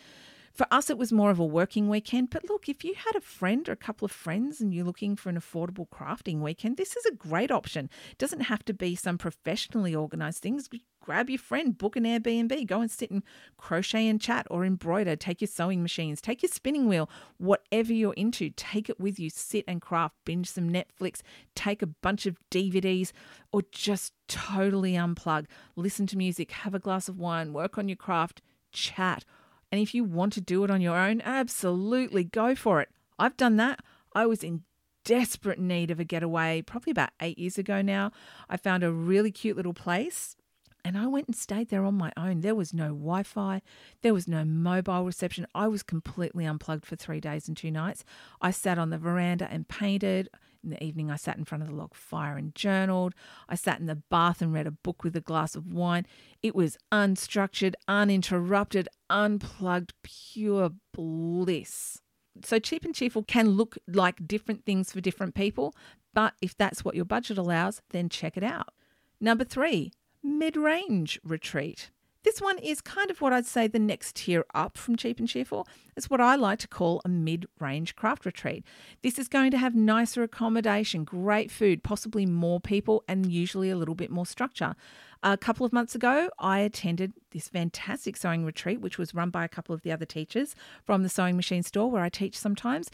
For 0.53 0.67
us, 0.71 0.89
it 0.89 0.97
was 0.97 1.11
more 1.11 1.31
of 1.31 1.39
a 1.39 1.45
working 1.45 1.89
weekend. 1.89 2.29
But 2.29 2.49
look, 2.49 2.67
if 2.67 2.83
you 2.83 2.93
had 2.95 3.15
a 3.15 3.21
friend 3.21 3.67
or 3.69 3.73
a 3.73 3.77
couple 3.77 4.05
of 4.05 4.11
friends 4.11 4.59
and 4.59 4.73
you're 4.73 4.85
looking 4.85 5.15
for 5.15 5.29
an 5.29 5.39
affordable 5.39 5.87
crafting 5.89 6.39
weekend, 6.39 6.77
this 6.77 6.95
is 6.95 7.05
a 7.05 7.15
great 7.15 7.51
option. 7.51 7.89
It 8.11 8.17
doesn't 8.17 8.41
have 8.41 8.63
to 8.65 8.73
be 8.73 8.95
some 8.95 9.17
professionally 9.17 9.95
organized 9.95 10.39
things. 10.39 10.69
Grab 11.01 11.29
your 11.29 11.39
friend, 11.39 11.77
book 11.77 11.95
an 11.95 12.03
Airbnb, 12.03 12.67
go 12.67 12.81
and 12.81 12.91
sit 12.91 13.09
and 13.09 13.23
crochet 13.57 14.07
and 14.07 14.19
chat 14.19 14.45
or 14.51 14.65
embroider. 14.65 15.15
Take 15.15 15.41
your 15.41 15.47
sewing 15.47 15.81
machines, 15.81 16.21
take 16.21 16.43
your 16.43 16.51
spinning 16.51 16.87
wheel, 16.87 17.09
whatever 17.37 17.93
you're 17.93 18.13
into, 18.13 18.49
take 18.51 18.89
it 18.89 18.99
with 18.99 19.19
you. 19.19 19.29
Sit 19.29 19.63
and 19.67 19.81
craft, 19.81 20.15
binge 20.25 20.49
some 20.49 20.69
Netflix, 20.69 21.21
take 21.55 21.81
a 21.81 21.87
bunch 21.87 22.25
of 22.25 22.37
DVDs, 22.51 23.11
or 23.51 23.61
just 23.71 24.13
totally 24.27 24.93
unplug. 24.93 25.45
Listen 25.75 26.05
to 26.07 26.17
music, 26.17 26.51
have 26.51 26.75
a 26.75 26.79
glass 26.79 27.07
of 27.07 27.17
wine, 27.17 27.53
work 27.53 27.77
on 27.77 27.87
your 27.87 27.95
craft, 27.95 28.41
chat 28.71 29.25
and 29.71 29.81
if 29.81 29.93
you 29.93 30.03
want 30.03 30.33
to 30.33 30.41
do 30.41 30.63
it 30.63 30.71
on 30.71 30.81
your 30.81 30.97
own, 30.97 31.21
absolutely 31.21 32.23
go 32.23 32.55
for 32.55 32.81
it. 32.81 32.89
I've 33.17 33.37
done 33.37 33.57
that. 33.57 33.81
I 34.15 34.25
was 34.25 34.43
in 34.43 34.63
desperate 35.03 35.59
need 35.59 35.91
of 35.91 35.99
a 35.99 36.03
getaway 36.03 36.61
probably 36.61 36.91
about 36.91 37.11
eight 37.21 37.39
years 37.39 37.57
ago 37.57 37.81
now. 37.81 38.11
I 38.49 38.57
found 38.57 38.83
a 38.83 38.91
really 38.91 39.31
cute 39.31 39.57
little 39.57 39.73
place 39.73 40.35
and 40.85 40.97
I 40.97 41.07
went 41.07 41.27
and 41.27 41.35
stayed 41.35 41.69
there 41.69 41.83
on 41.83 41.95
my 41.95 42.11
own. 42.15 42.41
There 42.41 42.55
was 42.55 42.73
no 42.73 42.87
Wi 42.87 43.23
Fi, 43.23 43.61
there 44.01 44.13
was 44.13 44.27
no 44.27 44.45
mobile 44.45 45.03
reception. 45.03 45.45
I 45.53 45.67
was 45.67 45.83
completely 45.83 46.45
unplugged 46.45 46.85
for 46.85 46.95
three 46.95 47.19
days 47.19 47.47
and 47.47 47.55
two 47.55 47.71
nights. 47.71 48.03
I 48.41 48.51
sat 48.51 48.77
on 48.77 48.89
the 48.89 48.97
veranda 48.97 49.47
and 49.51 49.67
painted 49.67 50.29
In 50.63 50.71
the 50.71 50.83
evening, 50.83 51.09
I 51.09 51.15
sat 51.15 51.37
in 51.37 51.45
front 51.45 51.63
of 51.63 51.69
the 51.69 51.75
log 51.75 51.93
fire 51.93 52.35
and 52.35 52.53
journaled. 52.53 53.15
I 53.47 53.55
sat 53.55 53.79
in 53.79 53.85
the 53.85 53.95
bath 53.95 54.41
and 54.41 54.53
read 54.53 54.67
a 54.67 54.71
book 54.71 55.03
with 55.03 55.15
a 55.15 55.21
glass 55.21 55.55
of 55.55 55.73
wine. 55.73 56.05
It 56.43 56.53
was 56.53 56.77
unstructured, 56.91 57.75
uninterrupted, 57.87 58.89
unplugged, 59.09 59.93
pure 60.03 60.71
bliss. 60.93 62.01
So, 62.43 62.59
cheap 62.59 62.85
and 62.85 62.95
cheerful 62.95 63.23
can 63.23 63.49
look 63.49 63.77
like 63.87 64.27
different 64.27 64.65
things 64.65 64.91
for 64.91 65.01
different 65.01 65.33
people, 65.33 65.75
but 66.13 66.33
if 66.41 66.55
that's 66.55 66.83
what 66.83 66.95
your 66.95 67.05
budget 67.05 67.37
allows, 67.37 67.81
then 67.89 68.09
check 68.09 68.37
it 68.37 68.43
out. 68.43 68.73
Number 69.19 69.43
three, 69.43 69.91
mid 70.23 70.55
range 70.55 71.19
retreat. 71.23 71.91
This 72.23 72.41
one 72.41 72.57
is 72.59 72.81
kind 72.81 73.09
of 73.09 73.21
what 73.21 73.31
I'd 73.31 73.45
say 73.45 73.67
the 73.67 73.79
next 73.79 74.17
tier 74.17 74.45
up 74.53 74.77
from 74.77 74.97
cheap 74.97 75.19
and 75.19 75.27
cheerful. 75.27 75.65
It's 75.95 76.09
what 76.09 76.19
I 76.19 76.35
like 76.35 76.59
to 76.59 76.67
call 76.67 77.01
a 77.05 77.09
mid 77.09 77.47
range 77.59 77.95
craft 77.95 78.25
retreat. 78.25 78.65
This 79.01 79.17
is 79.17 79.29
going 79.29 79.51
to 79.51 79.57
have 79.57 79.73
nicer 79.73 80.21
accommodation, 80.21 81.05
great 81.05 81.49
food, 81.49 81.81
possibly 81.81 82.25
more 82.25 82.59
people, 82.59 83.03
and 83.07 83.31
usually 83.31 83.69
a 83.69 83.77
little 83.77 83.95
bit 83.95 84.11
more 84.11 84.25
structure. 84.25 84.75
A 85.23 85.37
couple 85.37 85.65
of 85.65 85.71
months 85.71 85.95
ago, 85.95 86.29
I 86.39 86.59
attended 86.59 87.13
this 87.31 87.47
fantastic 87.47 88.17
sewing 88.17 88.45
retreat, 88.45 88.81
which 88.81 88.97
was 88.97 89.15
run 89.15 89.29
by 89.29 89.45
a 89.45 89.49
couple 89.49 89.73
of 89.73 89.83
the 89.83 89.91
other 89.91 90.05
teachers 90.05 90.55
from 90.83 91.03
the 91.03 91.09
sewing 91.09 91.37
machine 91.37 91.63
store 91.63 91.89
where 91.89 92.03
I 92.03 92.09
teach 92.09 92.37
sometimes. 92.37 92.89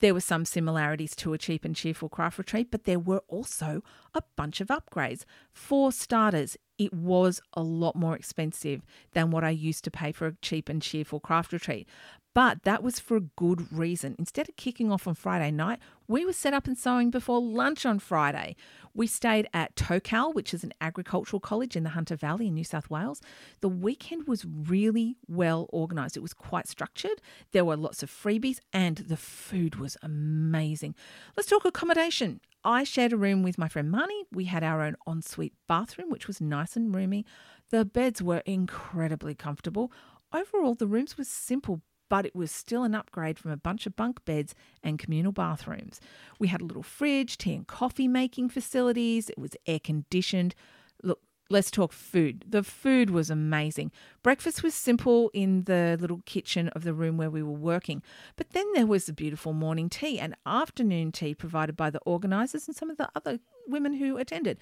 There 0.00 0.12
were 0.12 0.20
some 0.20 0.44
similarities 0.44 1.16
to 1.16 1.32
a 1.32 1.38
cheap 1.38 1.64
and 1.64 1.74
cheerful 1.74 2.10
craft 2.10 2.36
retreat, 2.36 2.70
but 2.70 2.84
there 2.84 2.98
were 2.98 3.22
also 3.28 3.82
a 4.14 4.22
bunch 4.36 4.60
of 4.60 4.68
upgrades. 4.68 5.24
For 5.52 5.90
starters, 5.90 6.58
it 6.78 6.92
was 6.92 7.40
a 7.54 7.62
lot 7.62 7.96
more 7.96 8.14
expensive 8.14 8.82
than 9.12 9.30
what 9.30 9.44
I 9.44 9.50
used 9.50 9.84
to 9.84 9.90
pay 9.90 10.12
for 10.12 10.26
a 10.26 10.36
cheap 10.42 10.68
and 10.68 10.82
cheerful 10.82 11.20
craft 11.20 11.52
retreat. 11.52 11.88
But 12.36 12.64
that 12.64 12.82
was 12.82 13.00
for 13.00 13.16
a 13.16 13.22
good 13.38 13.72
reason. 13.72 14.14
Instead 14.18 14.46
of 14.46 14.56
kicking 14.56 14.92
off 14.92 15.08
on 15.08 15.14
Friday 15.14 15.50
night, 15.50 15.78
we 16.06 16.26
were 16.26 16.34
set 16.34 16.52
up 16.52 16.66
and 16.66 16.76
sewing 16.76 17.10
before 17.10 17.40
lunch 17.40 17.86
on 17.86 17.98
Friday. 17.98 18.56
We 18.92 19.06
stayed 19.06 19.48
at 19.54 19.74
Tocal, 19.74 20.34
which 20.34 20.52
is 20.52 20.62
an 20.62 20.74
agricultural 20.82 21.40
college 21.40 21.76
in 21.76 21.82
the 21.82 21.90
Hunter 21.90 22.14
Valley 22.14 22.48
in 22.48 22.54
New 22.54 22.62
South 22.62 22.90
Wales. 22.90 23.22
The 23.62 23.70
weekend 23.70 24.28
was 24.28 24.44
really 24.44 25.16
well 25.26 25.66
organised. 25.72 26.14
It 26.14 26.20
was 26.20 26.34
quite 26.34 26.68
structured. 26.68 27.22
There 27.52 27.64
were 27.64 27.74
lots 27.74 28.02
of 28.02 28.10
freebies 28.10 28.58
and 28.70 28.98
the 28.98 29.16
food 29.16 29.76
was 29.76 29.96
amazing. 30.02 30.94
Let's 31.38 31.48
talk 31.48 31.64
accommodation. 31.64 32.40
I 32.66 32.82
shared 32.82 33.12
a 33.12 33.16
room 33.16 33.44
with 33.44 33.58
my 33.58 33.68
friend 33.68 33.92
Marni. 33.92 34.24
We 34.32 34.46
had 34.46 34.64
our 34.64 34.82
own 34.82 34.96
ensuite 35.06 35.54
bathroom, 35.68 36.10
which 36.10 36.26
was 36.26 36.40
nice 36.40 36.74
and 36.74 36.92
roomy. 36.92 37.24
The 37.70 37.84
beds 37.84 38.20
were 38.20 38.42
incredibly 38.44 39.36
comfortable. 39.36 39.92
Overall, 40.32 40.74
the 40.74 40.88
rooms 40.88 41.16
were 41.16 41.24
simple 41.24 41.80
but 42.08 42.24
it 42.24 42.36
was 42.36 42.52
still 42.52 42.84
an 42.84 42.94
upgrade 42.94 43.36
from 43.36 43.50
a 43.50 43.56
bunch 43.56 43.84
of 43.84 43.96
bunk 43.96 44.24
beds 44.24 44.54
and 44.82 44.96
communal 44.96 45.32
bathrooms. 45.32 46.00
We 46.38 46.46
had 46.46 46.60
a 46.60 46.64
little 46.64 46.84
fridge, 46.84 47.36
tea 47.36 47.54
and 47.54 47.66
coffee 47.66 48.06
making 48.06 48.50
facilities, 48.50 49.28
it 49.28 49.38
was 49.38 49.56
air 49.66 49.80
conditioned. 49.80 50.54
Look, 51.02 51.20
let's 51.48 51.70
talk 51.70 51.92
food. 51.92 52.44
The 52.48 52.62
food 52.62 53.10
was 53.10 53.30
amazing. 53.30 53.92
Breakfast 54.22 54.62
was 54.62 54.74
simple 54.74 55.30
in 55.32 55.64
the 55.64 55.96
little 56.00 56.22
kitchen 56.26 56.68
of 56.70 56.84
the 56.84 56.94
room 56.94 57.16
where 57.16 57.30
we 57.30 57.42
were 57.42 57.50
working, 57.50 58.02
but 58.36 58.50
then 58.50 58.66
there 58.74 58.86
was 58.86 59.06
the 59.06 59.12
beautiful 59.12 59.52
morning 59.52 59.88
tea 59.88 60.18
and 60.18 60.34
afternoon 60.44 61.12
tea 61.12 61.34
provided 61.34 61.76
by 61.76 61.90
the 61.90 62.00
organisers 62.00 62.66
and 62.66 62.76
some 62.76 62.90
of 62.90 62.96
the 62.96 63.08
other 63.14 63.38
women 63.66 63.94
who 63.94 64.16
attended. 64.16 64.58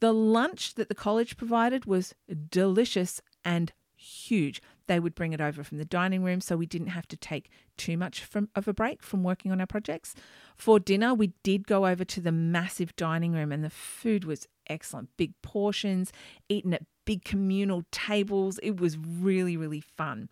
The 0.00 0.12
lunch 0.12 0.74
that 0.74 0.88
the 0.88 0.94
college 0.94 1.36
provided 1.36 1.86
was 1.86 2.14
delicious 2.50 3.20
and 3.44 3.72
huge. 3.96 4.60
They 4.86 5.00
would 5.00 5.14
bring 5.14 5.32
it 5.32 5.40
over 5.40 5.64
from 5.64 5.78
the 5.78 5.84
dining 5.84 6.22
room 6.22 6.40
so 6.40 6.56
we 6.56 6.66
didn't 6.66 6.88
have 6.88 7.08
to 7.08 7.16
take 7.16 7.50
too 7.76 7.96
much 7.96 8.22
from, 8.22 8.48
of 8.54 8.68
a 8.68 8.74
break 8.74 9.02
from 9.02 9.22
working 9.22 9.50
on 9.50 9.60
our 9.60 9.66
projects. 9.66 10.14
For 10.54 10.78
dinner, 10.78 11.14
we 11.14 11.32
did 11.42 11.66
go 11.66 11.86
over 11.86 12.04
to 12.04 12.20
the 12.20 12.32
massive 12.32 12.94
dining 12.94 13.32
room 13.32 13.52
and 13.52 13.64
the 13.64 13.70
food 13.70 14.24
was 14.24 14.46
excellent. 14.68 15.08
Big 15.16 15.32
portions, 15.42 16.12
eaten 16.48 16.74
at 16.74 16.82
big 17.04 17.24
communal 17.24 17.84
tables. 17.90 18.58
It 18.62 18.80
was 18.80 18.98
really, 18.98 19.56
really 19.56 19.80
fun. 19.80 20.28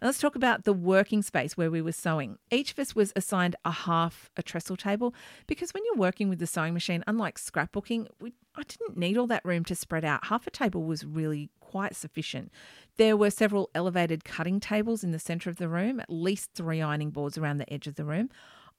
Now 0.00 0.08
let's 0.08 0.18
talk 0.18 0.34
about 0.34 0.64
the 0.64 0.72
working 0.72 1.22
space 1.22 1.56
where 1.56 1.70
we 1.70 1.80
were 1.80 1.92
sewing. 1.92 2.38
Each 2.50 2.72
of 2.72 2.78
us 2.80 2.96
was 2.96 3.12
assigned 3.14 3.54
a 3.64 3.70
half 3.70 4.30
a 4.36 4.42
trestle 4.42 4.76
table 4.76 5.14
because 5.46 5.72
when 5.72 5.84
you're 5.84 5.94
working 5.94 6.28
with 6.28 6.40
the 6.40 6.46
sewing 6.46 6.74
machine, 6.74 7.04
unlike 7.06 7.38
scrapbooking, 7.38 8.08
we, 8.20 8.32
I 8.56 8.64
didn't 8.64 8.96
need 8.96 9.16
all 9.16 9.28
that 9.28 9.44
room 9.44 9.64
to 9.66 9.76
spread 9.76 10.04
out. 10.04 10.26
Half 10.26 10.48
a 10.48 10.50
table 10.50 10.82
was 10.82 11.04
really 11.04 11.50
quite 11.60 11.94
sufficient. 11.94 12.50
There 12.96 13.16
were 13.16 13.30
several 13.30 13.70
elevated 13.76 14.24
cutting 14.24 14.58
tables 14.58 15.04
in 15.04 15.12
the 15.12 15.20
centre 15.20 15.48
of 15.48 15.56
the 15.56 15.68
room, 15.68 16.00
at 16.00 16.10
least 16.10 16.50
three 16.52 16.82
ironing 16.82 17.10
boards 17.10 17.38
around 17.38 17.58
the 17.58 17.72
edge 17.72 17.86
of 17.86 17.94
the 17.94 18.04
room. 18.04 18.28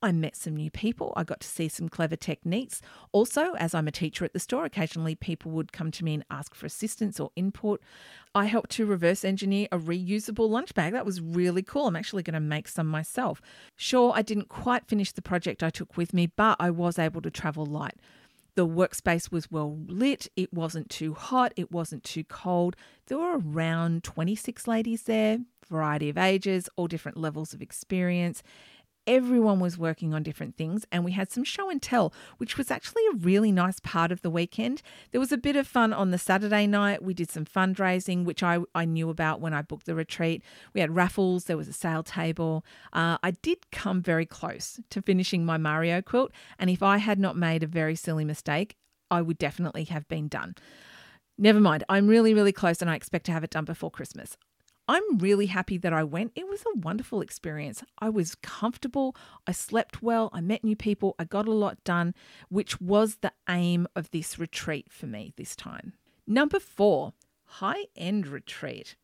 I 0.04 0.12
met 0.12 0.36
some 0.36 0.58
new 0.58 0.70
people. 0.70 1.14
I 1.16 1.24
got 1.24 1.40
to 1.40 1.48
see 1.48 1.70
some 1.70 1.88
clever 1.88 2.18
techniques. 2.18 2.82
Also, 3.14 3.54
as 3.54 3.74
I'm 3.74 3.88
a 3.88 3.92
teacher 3.92 4.26
at 4.26 4.34
the 4.34 4.40
store, 4.40 4.66
occasionally 4.66 5.16
people 5.16 5.50
would 5.52 5.72
come 5.72 5.92
to 5.92 6.04
me 6.04 6.14
and 6.14 6.26
ask 6.30 6.54
for 6.54 6.66
assistance 6.66 7.22
or 7.22 7.32
input. 7.38 7.82
I 8.36 8.46
helped 8.46 8.72
to 8.72 8.86
reverse 8.86 9.24
engineer 9.24 9.70
a 9.72 9.80
reusable 9.80 10.50
lunch 10.50 10.74
bag. 10.74 10.92
That 10.92 11.06
was 11.06 11.22
really 11.22 11.64
cool. 11.64 11.88
I'm 11.88 11.96
actually 11.96 12.22
going 12.22 12.34
to 12.34 12.42
make 12.42 12.68
some 12.68 12.88
myself. 12.88 13.42
Sure, 13.78 14.12
I 14.14 14.24
didn't 14.24 14.50
quite 14.50 14.88
finish 14.88 15.14
the 15.14 15.22
project 15.22 15.64
I 15.64 15.70
took 15.70 15.96
with 15.96 16.14
me, 16.14 16.28
but 16.28 16.58
I 16.60 16.70
was 16.70 17.00
able 17.00 17.22
to 17.22 17.32
travel 17.32 17.66
light. 17.66 17.96
The 18.56 18.68
workspace 18.68 19.32
was 19.32 19.50
well 19.50 19.80
lit. 19.88 20.28
It 20.36 20.54
wasn't 20.54 20.90
too 20.90 21.14
hot. 21.14 21.54
It 21.56 21.72
wasn't 21.72 22.04
too 22.04 22.26
cold. 22.26 22.76
There 23.08 23.18
were 23.18 23.40
around 23.40 24.04
26 24.04 24.68
ladies 24.68 25.04
there, 25.04 25.40
variety 25.70 26.10
of 26.10 26.18
ages, 26.18 26.68
all 26.76 26.88
different 26.88 27.18
levels 27.18 27.54
of 27.54 27.62
experience 27.62 28.44
everyone 29.08 29.60
was 29.60 29.78
working 29.78 30.14
on 30.14 30.24
different 30.24 30.56
things 30.56 30.86
and 30.92 31.04
we 31.04 31.12
had 31.12 31.32
some 31.32 31.44
show 31.44 31.70
and 31.70 31.82
tell 31.82 32.14
which 32.38 32.58
was 32.58 32.72
actually 32.72 33.04
a 33.08 33.16
really 33.18 33.52
nice 33.52 33.80
part 33.80 34.12
of 34.12 34.22
the 34.22 34.30
weekend. 34.30 34.82
There 35.12 35.20
was 35.20 35.32
a 35.32 35.38
bit 35.38 35.56
of 35.56 35.68
fun 35.68 35.94
on 35.94 36.12
the 36.12 36.18
saturday 36.18 36.68
night. 36.68 37.04
We 37.04 37.14
did 37.14 37.30
some 37.30 37.46
fundraising 37.46 38.24
which 38.26 38.44
i, 38.44 38.60
I 38.74 38.86
knew 38.86 39.10
about 39.10 39.42
when 39.42 39.54
i 39.54 39.62
booked 39.62 39.86
the 39.86 39.96
retreat. 39.96 40.44
We 40.74 40.82
had 40.82 40.96
raffles. 40.96 41.46
There 41.46 41.58
was 41.58 41.68
a 41.68 41.74
sale 41.74 42.04
table. 42.04 42.66
Uh, 42.92 43.18
i 43.24 43.32
did 43.32 43.72
come 43.72 44.02
very 44.02 44.26
close 44.26 44.80
to 44.90 45.02
finishing 45.02 45.46
my 45.46 45.58
mario 45.58 46.02
quilt 46.02 46.32
and 46.58 46.70
if 46.70 46.82
i 46.82 46.98
had 46.98 47.20
not 47.20 47.36
made 47.36 47.64
a 47.64 47.68
very 47.68 47.96
silly 47.96 48.26
mistake 48.26 48.76
i 49.12 49.22
would 49.22 49.38
definitely 49.38 49.86
have 49.86 50.08
been 50.08 50.28
done. 50.28 50.56
Never 51.38 51.60
mind, 51.60 51.84
I'm 51.90 52.08
really, 52.08 52.34
really 52.34 52.52
close 52.52 52.82
and 52.82 52.92
I 52.92 52.96
expect 52.96 53.26
to 53.26 53.32
have 53.32 53.44
it 53.44 53.50
done 53.50 53.66
before 53.66 53.90
Christmas. 53.90 54.38
I'm 54.88 55.18
really 55.18 55.46
happy 55.46 55.78
that 55.78 55.94
I 55.94 56.04
went. 56.04 56.34
It 56.36 56.48
was 56.48 56.62
a 56.62 56.78
wonderful 56.78 57.22
experience. 57.22 57.84
I 58.00 58.10
was 58.10 58.36
comfortable, 58.36 59.16
I 59.48 59.54
slept 59.54 60.02
well, 60.02 60.30
I 60.34 60.42
met 60.42 60.64
new 60.64 60.76
people, 60.76 61.16
I 61.18 61.24
got 61.24 61.48
a 61.48 61.54
lot 61.54 61.84
done, 61.84 62.14
which 62.50 62.82
was 62.82 63.18
the 63.18 63.32
aim 63.50 63.88
of 63.96 64.12
this 64.12 64.38
retreat 64.38 64.88
for 64.92 65.08
me 65.08 65.34
this 65.38 65.56
time. 65.56 65.94
Number 66.28 66.60
four, 66.60 67.14
high 67.46 67.86
end 67.96 68.28
retreat. 68.28 68.96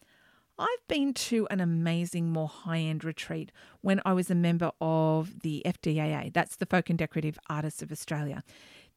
I've 0.57 0.87
been 0.89 1.13
to 1.13 1.47
an 1.49 1.61
amazing, 1.61 2.31
more 2.31 2.49
high 2.49 2.79
end 2.79 3.05
retreat 3.05 3.53
when 3.79 4.01
I 4.03 4.11
was 4.11 4.29
a 4.29 4.35
member 4.35 4.71
of 4.81 5.39
the 5.39 5.61
FDAA, 5.65 6.33
that's 6.33 6.57
the 6.57 6.65
Folk 6.65 6.89
and 6.89 6.99
Decorative 6.99 7.39
Artists 7.49 7.81
of 7.81 7.93
Australia 7.93 8.43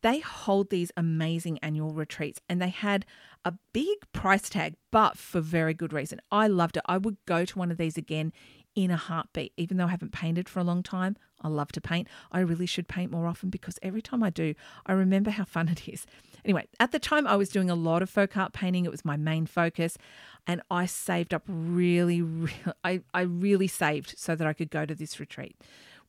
they 0.03 0.19
hold 0.21 0.71
these 0.71 0.93
amazing 0.97 1.59
annual 1.63 1.93
retreats 1.93 2.41
and 2.49 2.61
they 2.61 2.69
had 2.69 3.07
a 3.45 3.55
big 3.73 3.99
price 4.13 4.49
tag, 4.49 4.75
but 4.91 5.17
for 5.17 5.41
very 5.41 5.75
good 5.75 5.93
reason. 5.93 6.21
I 6.31 6.47
loved 6.47 6.77
it. 6.77 6.83
I 6.87 6.99
would 6.99 7.17
go 7.27 7.45
to 7.45 7.59
one 7.59 7.71
of 7.71 7.79
these 7.79 7.97
again 7.97 8.33
in 8.75 8.91
a 8.91 8.97
heartbeat, 8.97 9.53
even 9.57 9.77
though 9.77 9.87
I 9.87 9.91
haven't 9.91 10.13
painted 10.13 10.49
for 10.49 10.61
a 10.61 10.65
long 10.65 10.83
time. 10.83 11.17
I 11.41 11.49
love 11.49 11.73
to 11.73 11.81
paint. 11.81 12.09
I 12.31 12.41
really 12.41 12.67
should 12.67 12.89
paint 12.89 13.11
more 13.11 13.27
often 13.27 13.51
because 13.51 13.79
every 13.83 14.01
time 14.01 14.23
I 14.23 14.31
do, 14.31 14.55
I 14.87 14.93
remember 14.93 15.31
how 15.31 15.45
fun 15.45 15.69
it 15.69 15.89
is. 15.89 16.07
Anyway, 16.45 16.67
at 16.81 16.93
the 16.93 16.99
time, 16.99 17.27
I 17.27 17.37
was 17.37 17.49
doing 17.49 17.69
a 17.69 17.75
lot 17.75 18.03
of 18.03 18.11
folk 18.11 18.37
art 18.37 18.53
painting. 18.53 18.85
It 18.85 18.91
was 18.91 19.05
my 19.05 19.17
main 19.17 19.47
focus. 19.47 19.99
And 20.47 20.63
I 20.71 20.87
saved 20.87 21.35
up 21.35 21.43
really, 21.47 22.23
really 22.23 22.55
I, 22.85 23.03
I 23.13 23.23
really 23.23 23.69
saved 23.69 24.15
so 24.17 24.35
that 24.35 24.47
I 24.47 24.53
could 24.53 24.71
go 24.71 24.87
to 24.87 24.95
this 24.95 25.21
retreat. 25.21 25.57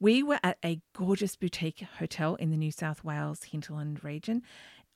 We 0.03 0.21
were 0.21 0.39
at 0.43 0.57
a 0.65 0.81
gorgeous 0.91 1.37
boutique 1.37 1.85
hotel 1.97 2.35
in 2.35 2.51
the 2.51 2.57
New 2.57 2.73
South 2.73 3.05
Wales 3.05 3.43
hinterland 3.43 4.03
region. 4.03 4.41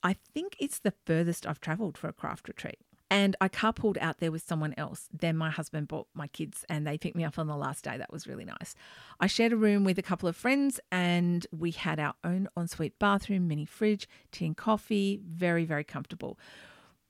I 0.02 0.12
think 0.34 0.54
it's 0.60 0.80
the 0.80 0.92
furthest 1.06 1.46
I've 1.46 1.62
travelled 1.62 1.96
for 1.96 2.08
a 2.08 2.12
craft 2.12 2.46
retreat. 2.46 2.76
And 3.10 3.34
I 3.40 3.48
carpooled 3.48 3.96
out 4.02 4.18
there 4.18 4.30
with 4.30 4.46
someone 4.46 4.74
else. 4.76 5.08
Then 5.10 5.34
my 5.34 5.48
husband 5.48 5.88
brought 5.88 6.08
my 6.12 6.26
kids 6.26 6.62
and 6.68 6.86
they 6.86 6.98
picked 6.98 7.16
me 7.16 7.24
up 7.24 7.38
on 7.38 7.46
the 7.46 7.56
last 7.56 7.84
day. 7.84 7.96
That 7.96 8.12
was 8.12 8.26
really 8.26 8.44
nice. 8.44 8.74
I 9.18 9.28
shared 9.28 9.54
a 9.54 9.56
room 9.56 9.82
with 9.82 9.98
a 9.98 10.02
couple 10.02 10.28
of 10.28 10.36
friends 10.36 10.78
and 10.92 11.46
we 11.52 11.70
had 11.70 11.98
our 11.98 12.12
own 12.22 12.46
ensuite 12.54 12.98
bathroom, 12.98 13.48
mini 13.48 13.64
fridge, 13.64 14.06
tea 14.30 14.44
and 14.44 14.58
coffee. 14.58 15.22
Very, 15.26 15.64
very 15.64 15.84
comfortable. 15.84 16.38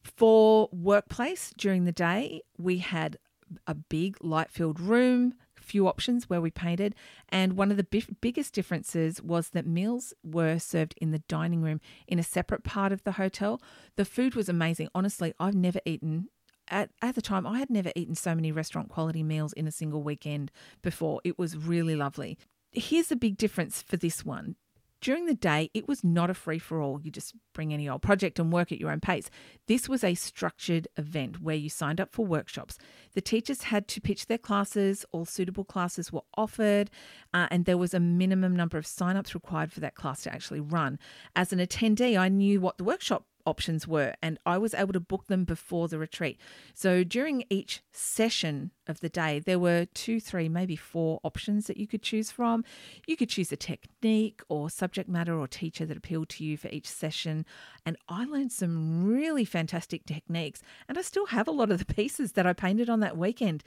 For 0.04 0.68
workplace 0.70 1.52
during 1.58 1.84
the 1.84 1.90
day, 1.90 2.42
we 2.56 2.78
had 2.78 3.18
a 3.66 3.74
big 3.74 4.16
light 4.22 4.50
filled 4.50 4.78
room, 4.78 5.34
few 5.68 5.86
options 5.86 6.28
where 6.28 6.40
we 6.40 6.50
painted, 6.50 6.94
and 7.28 7.52
one 7.54 7.70
of 7.70 7.76
the 7.76 7.84
bif- 7.84 8.10
biggest 8.20 8.54
differences 8.54 9.22
was 9.22 9.50
that 9.50 9.66
meals 9.66 10.14
were 10.22 10.58
served 10.58 10.94
in 11.00 11.10
the 11.10 11.20
dining 11.20 11.62
room 11.62 11.80
in 12.06 12.18
a 12.18 12.22
separate 12.22 12.64
part 12.64 12.92
of 12.92 13.04
the 13.04 13.12
hotel. 13.12 13.60
The 13.96 14.04
food 14.04 14.34
was 14.34 14.48
amazing. 14.48 14.88
Honestly, 14.94 15.34
I've 15.38 15.54
never 15.54 15.80
eaten 15.84 16.28
at, 16.70 16.90
at 17.00 17.14
the 17.14 17.22
time, 17.22 17.46
I 17.46 17.58
had 17.58 17.70
never 17.70 17.90
eaten 17.96 18.14
so 18.14 18.34
many 18.34 18.52
restaurant 18.52 18.88
quality 18.88 19.22
meals 19.22 19.52
in 19.52 19.66
a 19.66 19.72
single 19.72 20.02
weekend 20.02 20.50
before. 20.82 21.20
It 21.24 21.38
was 21.38 21.56
really 21.56 21.96
lovely. 21.96 22.38
Here's 22.72 23.08
the 23.08 23.16
big 23.16 23.36
difference 23.38 23.82
for 23.82 23.96
this 23.96 24.24
one 24.24 24.56
During 25.00 25.26
the 25.26 25.34
day, 25.34 25.70
it 25.74 25.86
was 25.86 26.02
not 26.02 26.28
a 26.28 26.34
free 26.34 26.58
for 26.58 26.80
all. 26.80 27.00
You 27.00 27.12
just 27.12 27.34
bring 27.54 27.72
any 27.72 27.88
old 27.88 28.02
project 28.02 28.40
and 28.40 28.52
work 28.52 28.72
at 28.72 28.80
your 28.80 28.90
own 28.90 28.98
pace. 28.98 29.30
This 29.68 29.88
was 29.88 30.02
a 30.02 30.14
structured 30.14 30.88
event 30.96 31.40
where 31.40 31.54
you 31.54 31.70
signed 31.70 32.00
up 32.00 32.12
for 32.12 32.26
workshops. 32.26 32.78
The 33.14 33.20
teachers 33.20 33.64
had 33.64 33.86
to 33.88 34.00
pitch 34.00 34.26
their 34.26 34.38
classes, 34.38 35.06
all 35.12 35.24
suitable 35.24 35.64
classes 35.64 36.12
were 36.12 36.24
offered, 36.36 36.90
uh, 37.32 37.46
and 37.50 37.64
there 37.64 37.78
was 37.78 37.94
a 37.94 38.00
minimum 38.00 38.56
number 38.56 38.76
of 38.76 38.86
sign-ups 38.86 39.34
required 39.34 39.72
for 39.72 39.80
that 39.80 39.94
class 39.94 40.22
to 40.22 40.34
actually 40.34 40.60
run. 40.60 40.98
As 41.36 41.52
an 41.52 41.60
attendee, 41.60 42.18
I 42.18 42.28
knew 42.28 42.60
what 42.60 42.76
the 42.76 42.84
workshop 42.84 43.24
options 43.48 43.88
were, 43.88 44.14
and 44.22 44.38
I 44.44 44.58
was 44.58 44.74
able 44.74 44.92
to 44.92 45.00
book 45.00 45.26
them 45.26 45.44
before 45.44 45.88
the 45.88 45.98
retreat. 45.98 46.38
So 46.74 47.02
during 47.02 47.44
each 47.48 47.82
session 47.92 48.70
of 48.86 49.00
the 49.00 49.08
day, 49.08 49.38
there 49.38 49.58
were 49.58 49.86
two, 49.86 50.20
three, 50.20 50.48
maybe 50.48 50.76
four 50.76 51.18
options 51.24 51.66
that 51.66 51.78
you 51.78 51.86
could 51.86 52.02
choose 52.02 52.30
from. 52.30 52.64
You 53.06 53.16
could 53.16 53.30
choose 53.30 53.50
a 53.50 53.56
technique 53.56 54.42
or 54.48 54.70
subject 54.70 55.08
matter 55.08 55.38
or 55.38 55.48
teacher 55.48 55.86
that 55.86 55.96
appealed 55.96 56.28
to 56.30 56.44
you 56.44 56.56
for 56.56 56.68
each 56.68 56.86
session. 56.86 57.46
And 57.86 57.96
I 58.08 58.24
learned 58.24 58.52
some 58.52 59.06
really 59.06 59.44
fantastic 59.44 60.04
techniques, 60.04 60.60
and 60.88 60.98
I 60.98 61.02
still 61.02 61.26
have 61.26 61.48
a 61.48 61.52
lot 61.52 61.70
of 61.70 61.78
the 61.78 61.94
pieces 61.94 62.32
that 62.32 62.46
I 62.46 62.52
painted 62.52 62.90
on 62.90 63.00
that 63.00 63.16
weekend. 63.16 63.64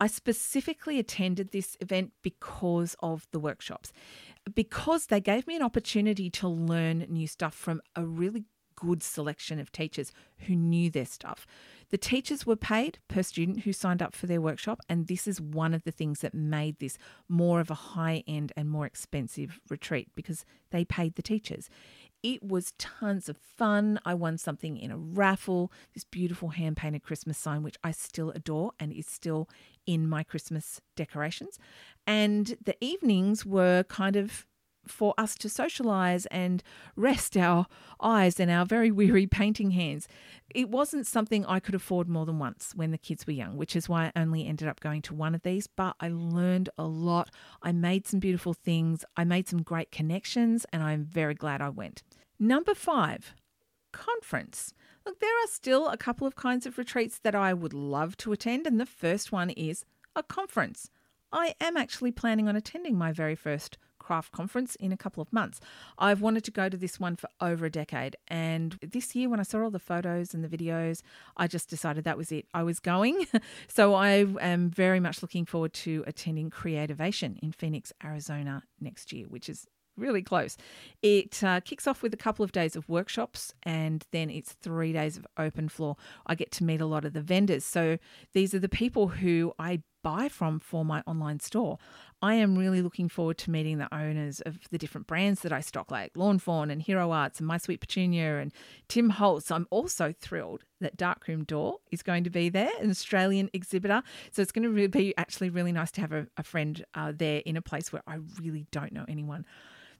I 0.00 0.08
specifically 0.08 0.98
attended 0.98 1.52
this 1.52 1.76
event 1.80 2.12
because 2.22 2.96
of 3.00 3.28
the 3.30 3.38
workshops, 3.38 3.92
because 4.52 5.06
they 5.06 5.20
gave 5.20 5.46
me 5.46 5.54
an 5.54 5.62
opportunity 5.62 6.28
to 6.30 6.48
learn 6.48 7.06
new 7.08 7.28
stuff 7.28 7.54
from 7.54 7.80
a 7.94 8.04
really 8.04 8.44
good 8.76 9.02
selection 9.02 9.58
of 9.58 9.72
teachers 9.72 10.12
who 10.46 10.54
knew 10.54 10.90
their 10.90 11.06
stuff. 11.06 11.46
The 11.90 11.98
teachers 11.98 12.46
were 12.46 12.56
paid 12.56 12.98
per 13.08 13.22
student 13.22 13.60
who 13.60 13.72
signed 13.72 14.02
up 14.02 14.14
for 14.14 14.26
their 14.26 14.40
workshop, 14.40 14.80
and 14.88 15.06
this 15.06 15.26
is 15.26 15.40
one 15.40 15.74
of 15.74 15.84
the 15.84 15.90
things 15.90 16.20
that 16.20 16.34
made 16.34 16.78
this 16.78 16.96
more 17.28 17.60
of 17.60 17.70
a 17.70 17.74
high 17.74 18.24
end 18.26 18.52
and 18.56 18.70
more 18.70 18.86
expensive 18.86 19.60
retreat 19.68 20.08
because 20.14 20.44
they 20.70 20.84
paid 20.84 21.16
the 21.16 21.22
teachers. 21.22 21.68
It 22.22 22.42
was 22.42 22.72
tons 22.78 23.28
of 23.28 23.36
fun. 23.36 23.98
I 24.04 24.14
won 24.14 24.38
something 24.38 24.76
in 24.76 24.92
a 24.92 24.96
raffle, 24.96 25.72
this 25.92 26.04
beautiful 26.04 26.50
hand 26.50 26.76
painted 26.76 27.02
Christmas 27.02 27.36
sign, 27.36 27.62
which 27.62 27.76
I 27.82 27.90
still 27.90 28.30
adore 28.30 28.72
and 28.78 28.92
is 28.92 29.06
still 29.06 29.48
in 29.86 30.08
my 30.08 30.22
Christmas 30.22 30.80
decorations. 30.94 31.58
And 32.06 32.56
the 32.64 32.76
evenings 32.80 33.44
were 33.44 33.82
kind 33.84 34.14
of 34.14 34.46
for 34.86 35.14
us 35.16 35.34
to 35.36 35.48
socialize 35.48 36.26
and 36.26 36.62
rest 36.96 37.36
our 37.36 37.66
eyes 38.00 38.40
and 38.40 38.50
our 38.50 38.64
very 38.66 38.90
weary 38.90 39.26
painting 39.26 39.72
hands. 39.72 40.08
It 40.54 40.68
wasn't 40.68 41.06
something 41.06 41.46
I 41.46 41.60
could 41.60 41.74
afford 41.74 42.08
more 42.08 42.26
than 42.26 42.38
once 42.38 42.72
when 42.74 42.90
the 42.90 42.98
kids 42.98 43.26
were 43.26 43.32
young, 43.32 43.56
which 43.56 43.76
is 43.76 43.88
why 43.88 44.06
I 44.06 44.20
only 44.20 44.46
ended 44.46 44.68
up 44.68 44.80
going 44.80 45.02
to 45.02 45.14
one 45.14 45.34
of 45.34 45.42
these. 45.42 45.66
But 45.66 45.96
I 46.00 46.08
learned 46.08 46.70
a 46.76 46.84
lot. 46.84 47.30
I 47.62 47.72
made 47.72 48.06
some 48.06 48.20
beautiful 48.20 48.54
things. 48.54 49.04
I 49.16 49.24
made 49.24 49.48
some 49.48 49.62
great 49.62 49.90
connections, 49.90 50.66
and 50.72 50.82
I'm 50.82 51.04
very 51.04 51.34
glad 51.34 51.60
I 51.60 51.68
went. 51.68 52.02
Number 52.38 52.74
five, 52.74 53.34
conference. 53.92 54.74
Look, 55.04 55.20
there 55.20 55.44
are 55.44 55.48
still 55.48 55.88
a 55.88 55.96
couple 55.96 56.26
of 56.26 56.36
kinds 56.36 56.66
of 56.66 56.78
retreats 56.78 57.18
that 57.20 57.34
I 57.34 57.54
would 57.54 57.72
love 57.72 58.16
to 58.18 58.32
attend, 58.32 58.66
and 58.66 58.80
the 58.80 58.86
first 58.86 59.32
one 59.32 59.50
is 59.50 59.84
a 60.14 60.22
conference. 60.22 60.90
I 61.32 61.54
am 61.60 61.76
actually 61.76 62.12
planning 62.12 62.48
on 62.48 62.56
attending 62.56 62.96
my 62.96 63.10
very 63.10 63.34
first 63.34 63.78
craft 64.02 64.32
conference 64.32 64.74
in 64.76 64.92
a 64.92 64.96
couple 64.96 65.22
of 65.22 65.32
months. 65.32 65.60
I've 65.98 66.20
wanted 66.20 66.44
to 66.44 66.50
go 66.50 66.68
to 66.68 66.76
this 66.76 67.00
one 67.00 67.16
for 67.16 67.28
over 67.40 67.66
a 67.66 67.70
decade. 67.70 68.16
And 68.28 68.78
this 68.82 69.14
year, 69.14 69.28
when 69.28 69.40
I 69.40 69.44
saw 69.44 69.62
all 69.62 69.70
the 69.70 69.78
photos 69.78 70.34
and 70.34 70.44
the 70.44 70.56
videos, 70.56 71.02
I 71.36 71.46
just 71.46 71.70
decided 71.70 72.04
that 72.04 72.18
was 72.18 72.32
it. 72.32 72.46
I 72.52 72.62
was 72.62 72.80
going. 72.80 73.26
so 73.68 73.94
I 73.94 74.26
am 74.40 74.70
very 74.70 75.00
much 75.00 75.22
looking 75.22 75.46
forward 75.46 75.72
to 75.74 76.04
attending 76.06 76.50
Creativation 76.50 77.38
in 77.42 77.52
Phoenix, 77.52 77.92
Arizona 78.04 78.64
next 78.80 79.12
year, 79.12 79.26
which 79.28 79.48
is 79.48 79.66
really 79.96 80.22
close. 80.22 80.56
It 81.02 81.42
uh, 81.44 81.60
kicks 81.60 81.86
off 81.86 82.02
with 82.02 82.14
a 82.14 82.16
couple 82.16 82.44
of 82.44 82.52
days 82.52 82.76
of 82.76 82.88
workshops 82.88 83.54
and 83.62 84.04
then 84.10 84.30
it's 84.30 84.52
three 84.52 84.92
days 84.92 85.16
of 85.16 85.26
open 85.36 85.68
floor. 85.68 85.96
I 86.26 86.34
get 86.34 86.50
to 86.52 86.64
meet 86.64 86.80
a 86.80 86.86
lot 86.86 87.04
of 87.04 87.12
the 87.12 87.20
vendors. 87.20 87.64
So 87.64 87.98
these 88.32 88.54
are 88.54 88.58
the 88.58 88.68
people 88.68 89.08
who 89.08 89.52
I 89.58 89.82
buy 90.02 90.28
from 90.28 90.58
for 90.58 90.84
my 90.84 91.02
online 91.06 91.40
store. 91.40 91.78
I 92.22 92.34
am 92.34 92.56
really 92.56 92.82
looking 92.82 93.08
forward 93.08 93.36
to 93.38 93.50
meeting 93.50 93.78
the 93.78 93.92
owners 93.92 94.40
of 94.42 94.56
the 94.70 94.78
different 94.78 95.08
brands 95.08 95.40
that 95.40 95.52
I 95.52 95.60
stock, 95.60 95.90
like 95.90 96.12
Lawn 96.14 96.38
Fawn 96.38 96.70
and 96.70 96.80
Hero 96.80 97.10
Arts 97.10 97.40
and 97.40 97.48
My 97.48 97.58
Sweet 97.58 97.80
Petunia 97.80 98.38
and 98.38 98.52
Tim 98.86 99.10
Holtz. 99.10 99.50
I'm 99.50 99.66
also 99.70 100.14
thrilled 100.20 100.62
that 100.80 100.96
Darkroom 100.96 101.42
Door 101.42 101.78
is 101.90 102.00
going 102.02 102.22
to 102.22 102.30
be 102.30 102.48
there, 102.48 102.70
an 102.80 102.90
Australian 102.90 103.50
exhibitor. 103.52 104.04
So 104.30 104.40
it's 104.40 104.52
going 104.52 104.72
to 104.72 104.88
be 104.88 105.12
actually 105.18 105.50
really 105.50 105.72
nice 105.72 105.90
to 105.92 106.00
have 106.00 106.12
a, 106.12 106.28
a 106.36 106.44
friend 106.44 106.84
uh, 106.94 107.12
there 107.14 107.42
in 107.44 107.56
a 107.56 107.62
place 107.62 107.92
where 107.92 108.02
I 108.06 108.18
really 108.40 108.66
don't 108.70 108.92
know 108.92 109.04
anyone. 109.08 109.44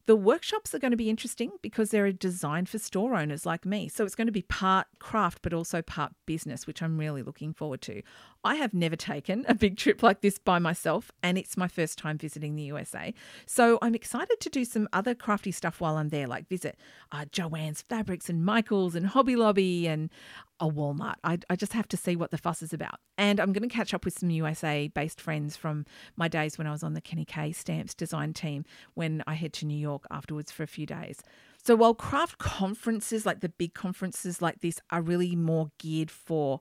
The 0.06 0.16
workshops 0.16 0.74
are 0.74 0.80
going 0.80 0.90
to 0.90 0.96
be 0.96 1.10
interesting 1.10 1.52
because 1.62 1.90
they're 1.90 2.10
designed 2.10 2.68
for 2.68 2.78
store 2.78 3.14
owners 3.14 3.46
like 3.46 3.64
me. 3.64 3.88
So 3.88 4.04
it's 4.04 4.16
going 4.16 4.26
to 4.26 4.32
be 4.32 4.42
part 4.42 4.88
craft, 4.98 5.40
but 5.42 5.52
also 5.52 5.80
part 5.80 6.12
business, 6.26 6.66
which 6.66 6.82
I'm 6.82 6.98
really 6.98 7.22
looking 7.22 7.52
forward 7.52 7.82
to. 7.82 8.02
I 8.44 8.56
have 8.56 8.74
never 8.74 8.96
taken 8.96 9.44
a 9.48 9.54
big 9.54 9.76
trip 9.76 10.02
like 10.02 10.20
this 10.20 10.38
by 10.38 10.58
myself, 10.58 11.12
and 11.22 11.38
it's 11.38 11.56
my 11.56 11.68
first 11.68 11.96
time 11.96 12.18
visiting 12.18 12.56
the 12.56 12.64
USA. 12.64 13.14
So 13.46 13.78
I'm 13.80 13.94
excited 13.94 14.40
to 14.40 14.50
do 14.50 14.64
some 14.64 14.88
other 14.92 15.14
crafty 15.14 15.52
stuff 15.52 15.80
while 15.80 15.96
I'm 15.96 16.08
there, 16.08 16.26
like 16.26 16.48
visit 16.48 16.76
uh, 17.12 17.26
Joann's 17.30 17.82
Fabrics 17.82 18.28
and 18.28 18.44
Michael's 18.44 18.96
and 18.96 19.06
Hobby 19.06 19.36
Lobby 19.36 19.86
and 19.86 20.10
a 20.58 20.68
Walmart. 20.68 21.16
I, 21.22 21.38
I 21.48 21.56
just 21.56 21.72
have 21.72 21.88
to 21.88 21.96
see 21.96 22.16
what 22.16 22.30
the 22.30 22.38
fuss 22.38 22.62
is 22.62 22.72
about. 22.72 22.98
And 23.16 23.38
I'm 23.38 23.52
going 23.52 23.68
to 23.68 23.74
catch 23.74 23.94
up 23.94 24.04
with 24.04 24.18
some 24.18 24.30
USA 24.30 24.88
based 24.88 25.20
friends 25.20 25.56
from 25.56 25.86
my 26.16 26.26
days 26.28 26.58
when 26.58 26.66
I 26.66 26.72
was 26.72 26.82
on 26.82 26.94
the 26.94 27.00
Kenny 27.00 27.24
K 27.24 27.52
Stamps 27.52 27.94
design 27.94 28.32
team 28.32 28.64
when 28.94 29.22
I 29.26 29.34
head 29.34 29.52
to 29.54 29.66
New 29.66 29.78
York 29.78 30.04
afterwards 30.10 30.50
for 30.50 30.62
a 30.62 30.68
few 30.68 30.86
days. 30.86 31.22
So 31.64 31.76
while 31.76 31.94
craft 31.94 32.38
conferences, 32.38 33.24
like 33.24 33.40
the 33.40 33.48
big 33.48 33.72
conferences 33.72 34.42
like 34.42 34.60
this, 34.60 34.80
are 34.90 35.00
really 35.00 35.36
more 35.36 35.70
geared 35.78 36.10
for 36.10 36.58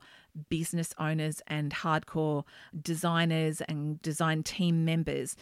business 0.49 0.93
owners 0.99 1.41
and 1.47 1.71
hardcore 1.71 2.43
designers 2.79 3.61
and 3.61 3.99
design 4.03 4.43
team 4.43 4.85
members, 4.85 5.35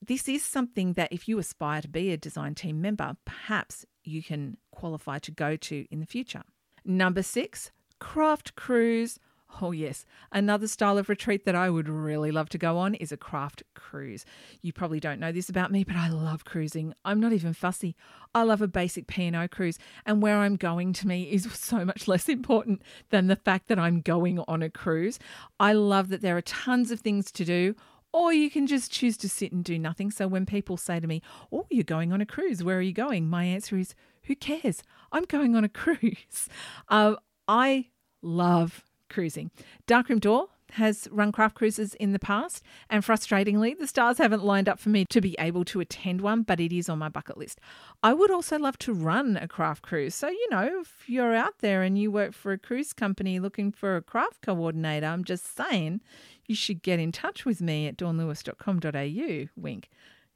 this 0.00 0.28
is 0.28 0.44
something 0.44 0.92
that 0.92 1.12
if 1.12 1.26
you 1.26 1.38
aspire 1.40 1.82
to 1.82 1.88
be 1.88 2.12
a 2.12 2.16
design 2.16 2.54
team 2.54 2.80
member, 2.80 3.16
perhaps 3.24 3.84
you 4.04 4.22
can 4.22 4.56
qualify 4.70 5.18
to 5.18 5.32
go 5.32 5.56
to 5.56 5.84
in 5.90 5.98
the 5.98 6.06
future. 6.06 6.42
Number 6.84 7.22
six, 7.22 7.72
craft 7.98 8.54
cruise 8.54 9.18
Oh, 9.60 9.72
yes. 9.72 10.04
Another 10.30 10.66
style 10.66 10.98
of 10.98 11.08
retreat 11.08 11.44
that 11.44 11.54
I 11.54 11.68
would 11.68 11.88
really 11.88 12.30
love 12.30 12.48
to 12.50 12.58
go 12.58 12.78
on 12.78 12.94
is 12.94 13.12
a 13.12 13.16
craft 13.16 13.62
cruise. 13.74 14.24
You 14.62 14.72
probably 14.72 15.00
don't 15.00 15.20
know 15.20 15.32
this 15.32 15.48
about 15.48 15.70
me, 15.70 15.84
but 15.84 15.96
I 15.96 16.08
love 16.08 16.44
cruising. 16.44 16.94
I'm 17.04 17.20
not 17.20 17.32
even 17.32 17.52
fussy. 17.52 17.94
I 18.34 18.42
love 18.44 18.62
a 18.62 18.68
basic 18.68 19.06
P&O 19.06 19.48
cruise, 19.48 19.78
and 20.06 20.22
where 20.22 20.38
I'm 20.38 20.56
going 20.56 20.92
to 20.94 21.06
me 21.06 21.24
is 21.24 21.52
so 21.52 21.84
much 21.84 22.08
less 22.08 22.28
important 22.28 22.82
than 23.10 23.26
the 23.26 23.36
fact 23.36 23.68
that 23.68 23.78
I'm 23.78 24.00
going 24.00 24.38
on 24.48 24.62
a 24.62 24.70
cruise. 24.70 25.18
I 25.60 25.74
love 25.74 26.08
that 26.08 26.22
there 26.22 26.36
are 26.36 26.42
tons 26.42 26.90
of 26.90 27.00
things 27.00 27.30
to 27.32 27.44
do 27.44 27.74
or 28.14 28.32
you 28.32 28.50
can 28.50 28.66
just 28.66 28.92
choose 28.92 29.16
to 29.16 29.28
sit 29.28 29.52
and 29.52 29.64
do 29.64 29.78
nothing. 29.78 30.10
So 30.10 30.28
when 30.28 30.44
people 30.44 30.76
say 30.76 31.00
to 31.00 31.06
me, 31.06 31.22
Oh, 31.50 31.66
you're 31.70 31.82
going 31.82 32.12
on 32.12 32.20
a 32.20 32.26
cruise, 32.26 32.62
where 32.62 32.76
are 32.76 32.82
you 32.82 32.92
going? 32.92 33.28
My 33.28 33.44
answer 33.44 33.78
is, 33.78 33.94
Who 34.24 34.36
cares? 34.36 34.82
I'm 35.10 35.24
going 35.24 35.56
on 35.56 35.64
a 35.64 35.68
cruise. 35.70 36.48
Uh, 36.88 37.14
I 37.48 37.88
love 38.20 38.84
cruising. 39.12 39.50
Darkroom 39.86 40.18
Door 40.18 40.48
has 40.72 41.06
run 41.12 41.32
craft 41.32 41.54
cruises 41.54 41.94
in 41.94 42.12
the 42.12 42.18
past, 42.18 42.62
and 42.88 43.04
frustratingly, 43.04 43.78
the 43.78 43.86
stars 43.86 44.18
haven't 44.18 44.42
lined 44.42 44.68
up 44.68 44.78
for 44.78 44.88
me 44.88 45.04
to 45.04 45.20
be 45.20 45.36
able 45.38 45.64
to 45.66 45.80
attend 45.80 46.22
one, 46.22 46.42
but 46.42 46.60
it 46.60 46.72
is 46.72 46.88
on 46.88 46.98
my 46.98 47.08
bucket 47.08 47.36
list. 47.36 47.60
I 48.02 48.14
would 48.14 48.30
also 48.30 48.58
love 48.58 48.78
to 48.78 48.94
run 48.94 49.36
a 49.36 49.46
craft 49.46 49.82
cruise. 49.82 50.14
So, 50.14 50.28
you 50.28 50.48
know, 50.50 50.80
if 50.80 51.04
you're 51.06 51.34
out 51.34 51.58
there 51.58 51.82
and 51.82 51.98
you 51.98 52.10
work 52.10 52.32
for 52.32 52.52
a 52.52 52.58
cruise 52.58 52.92
company 52.92 53.38
looking 53.38 53.70
for 53.70 53.96
a 53.96 54.02
craft 54.02 54.40
coordinator, 54.42 55.06
I'm 55.06 55.24
just 55.24 55.54
saying 55.54 56.00
you 56.46 56.54
should 56.54 56.82
get 56.82 56.98
in 56.98 57.12
touch 57.12 57.44
with 57.44 57.60
me 57.60 57.86
at 57.86 57.96
dawnlewis.com.au. 57.96 59.48
Wink 59.60 59.90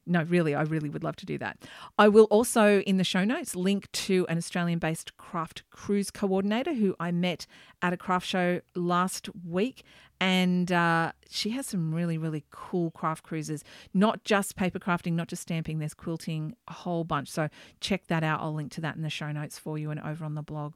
no, 0.06 0.22
really, 0.22 0.54
I 0.54 0.62
really 0.62 0.88
would 0.88 1.02
love 1.02 1.16
to 1.16 1.26
do 1.26 1.36
that. 1.38 1.58
I 1.98 2.08
will 2.08 2.24
also, 2.24 2.80
in 2.80 2.96
the 2.96 3.04
show 3.04 3.24
notes, 3.24 3.56
link 3.56 3.90
to 3.92 4.24
an 4.28 4.38
Australian 4.38 4.78
based 4.78 5.16
craft 5.16 5.64
cruise 5.70 6.10
coordinator 6.10 6.74
who 6.74 6.94
I 7.00 7.10
met 7.10 7.46
at 7.82 7.92
a 7.92 7.96
craft 7.96 8.26
show 8.26 8.60
last 8.74 9.28
week. 9.44 9.82
And 10.18 10.72
uh, 10.72 11.12
she 11.28 11.50
has 11.50 11.66
some 11.66 11.94
really, 11.94 12.16
really 12.16 12.44
cool 12.50 12.90
craft 12.92 13.22
cruises, 13.22 13.64
not 13.92 14.24
just 14.24 14.56
paper 14.56 14.78
crafting, 14.78 15.12
not 15.12 15.28
just 15.28 15.42
stamping, 15.42 15.78
there's 15.78 15.92
quilting, 15.92 16.54
a 16.68 16.72
whole 16.72 17.04
bunch. 17.04 17.28
So 17.28 17.48
check 17.80 18.06
that 18.06 18.22
out. 18.22 18.40
I'll 18.40 18.54
link 18.54 18.72
to 18.72 18.80
that 18.80 18.96
in 18.96 19.02
the 19.02 19.10
show 19.10 19.30
notes 19.32 19.58
for 19.58 19.76
you 19.76 19.90
and 19.90 20.00
over 20.00 20.24
on 20.24 20.34
the 20.34 20.42
blog. 20.42 20.72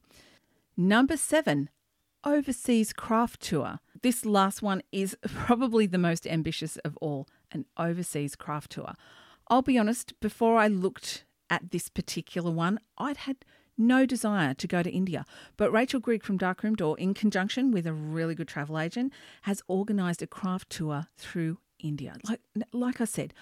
Number 0.77 1.17
seven, 1.17 1.71
overseas 2.25 2.93
craft 2.93 3.41
tour. 3.41 3.79
This 4.03 4.27
last 4.27 4.61
one 4.61 4.83
is 4.93 5.17
probably 5.27 5.87
the 5.87 5.99
most 5.99 6.27
ambitious 6.27 6.77
of 6.79 6.99
all 7.01 7.27
an 7.53 7.67
overseas 7.77 8.37
craft 8.37 8.73
tour. 8.73 8.95
I'll 9.49 9.63
be 9.63 9.79
honest, 9.79 10.19
before 10.21 10.59
I 10.59 10.69
looked 10.69 11.25
at 11.49 11.71
this 11.71 11.89
particular 11.89 12.51
one, 12.51 12.79
I'd 12.99 13.19
had 13.19 13.45
no 13.77 14.07
desire 14.07 14.55
to 14.55 14.69
go 14.69 14.83
to 14.83 14.91
India. 14.91 15.25
But 15.57 15.73
Rachel 15.73 16.01
Grigg 16.01 16.23
from 16.23 16.37
Darkroom 16.37 16.77
Door, 16.77 16.99
in 16.99 17.15
conjunction 17.15 17.71
with 17.73 17.87
a 17.87 17.93
really 17.93 18.35
good 18.35 18.49
travel 18.49 18.79
agent, 18.79 19.13
has 19.43 19.63
organised 19.69 20.23
a 20.23 20.27
craft 20.27 20.71
tour 20.71 21.07
through 21.17 21.59
India. 21.79 22.15
Like, 22.29 22.41
like 22.73 23.01
I 23.01 23.07
said, 23.07 23.33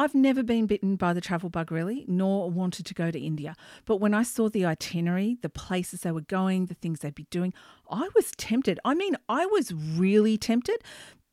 I've 0.00 0.14
never 0.14 0.44
been 0.44 0.66
bitten 0.66 0.94
by 0.94 1.12
the 1.12 1.20
travel 1.20 1.50
bug 1.50 1.72
really, 1.72 2.04
nor 2.06 2.48
wanted 2.48 2.86
to 2.86 2.94
go 2.94 3.10
to 3.10 3.18
India. 3.18 3.56
But 3.84 3.96
when 3.96 4.14
I 4.14 4.22
saw 4.22 4.48
the 4.48 4.64
itinerary, 4.64 5.38
the 5.42 5.48
places 5.48 6.02
they 6.02 6.12
were 6.12 6.20
going, 6.20 6.66
the 6.66 6.74
things 6.74 7.00
they'd 7.00 7.14
be 7.14 7.26
doing, 7.30 7.52
I 7.90 8.08
was 8.14 8.30
tempted. 8.36 8.78
I 8.84 8.94
mean, 8.94 9.16
I 9.28 9.46
was 9.46 9.74
really 9.74 10.38
tempted. 10.38 10.76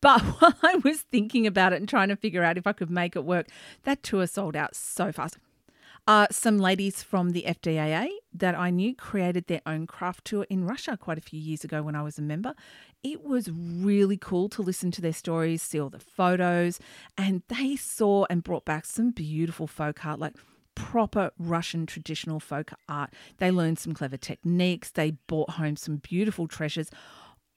But 0.02 0.22
while 0.40 0.56
I 0.62 0.76
was 0.84 1.02
thinking 1.02 1.48
about 1.48 1.74
it 1.74 1.78
and 1.78 1.90
trying 1.90 2.10
to 2.10 2.16
figure 2.16 2.44
out 2.44 2.58
if 2.58 2.68
I 2.68 2.74
could 2.74 2.90
make 2.90 3.16
it 3.16 3.24
work, 3.24 3.48
that 3.84 4.04
tour 4.04 4.28
sold 4.28 4.56
out 4.56 4.76
so 4.76 5.12
fast. 5.12 5.38
Uh, 6.08 6.28
some 6.30 6.60
ladies 6.60 7.02
from 7.02 7.32
the 7.32 7.46
FDAA 7.48 8.10
that 8.32 8.54
I 8.54 8.70
knew 8.70 8.94
created 8.94 9.48
their 9.48 9.62
own 9.66 9.88
craft 9.88 10.26
tour 10.26 10.46
in 10.52 10.64
Russia 10.64 10.98
quite 10.98 11.18
a 11.18 11.22
few 11.22 11.40
years 11.40 11.64
ago 11.64 11.82
when 11.82 11.96
I 11.96 12.04
was 12.04 12.20
a 12.20 12.22
member. 12.22 12.54
It 13.02 13.24
was 13.24 13.50
really 13.50 14.18
cool 14.18 14.48
to 14.50 14.62
listen 14.62 14.92
to 14.92 15.02
their 15.02 15.14
stories, 15.14 15.64
see 15.64 15.80
all 15.80 15.90
the 15.90 16.00
photos, 16.00 16.80
and 17.18 17.42
they 17.48 17.76
saw 17.76 18.26
and 18.30 18.44
brought 18.44 18.66
back 18.66 18.86
some 18.86 19.10
beautiful 19.10 19.66
folk 19.66 20.06
art, 20.06 20.20
like 20.20 20.36
proper 20.76 21.32
Russian 21.40 21.88
traditional 21.88 22.40
folk 22.40 22.72
art. 22.88 23.12
They 23.38 23.50
learned 23.50 23.80
some 23.80 23.94
clever 23.94 24.18
techniques, 24.18 24.92
they 24.92 25.12
brought 25.26 25.52
home 25.52 25.76
some 25.76 25.98
beautiful 25.98 26.48
treasures. 26.48 26.92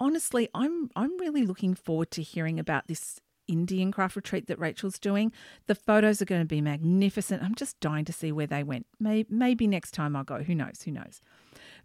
Honestly, 0.00 0.48
I'm 0.54 0.90
I'm 0.94 1.18
really 1.18 1.42
looking 1.42 1.74
forward 1.74 2.10
to 2.12 2.22
hearing 2.22 2.58
about 2.60 2.86
this 2.86 3.20
Indian 3.48 3.90
craft 3.90 4.14
retreat 4.14 4.46
that 4.46 4.58
Rachel's 4.58 4.98
doing. 4.98 5.32
The 5.66 5.74
photos 5.74 6.22
are 6.22 6.26
going 6.26 6.42
to 6.42 6.46
be 6.46 6.60
magnificent. 6.60 7.42
I'm 7.42 7.54
just 7.54 7.80
dying 7.80 8.04
to 8.04 8.12
see 8.12 8.30
where 8.30 8.46
they 8.46 8.62
went. 8.62 8.86
Maybe, 9.00 9.26
maybe 9.30 9.66
next 9.66 9.92
time 9.92 10.14
I'll 10.14 10.24
go. 10.24 10.42
Who 10.42 10.54
knows? 10.54 10.82
Who 10.84 10.92
knows? 10.92 11.20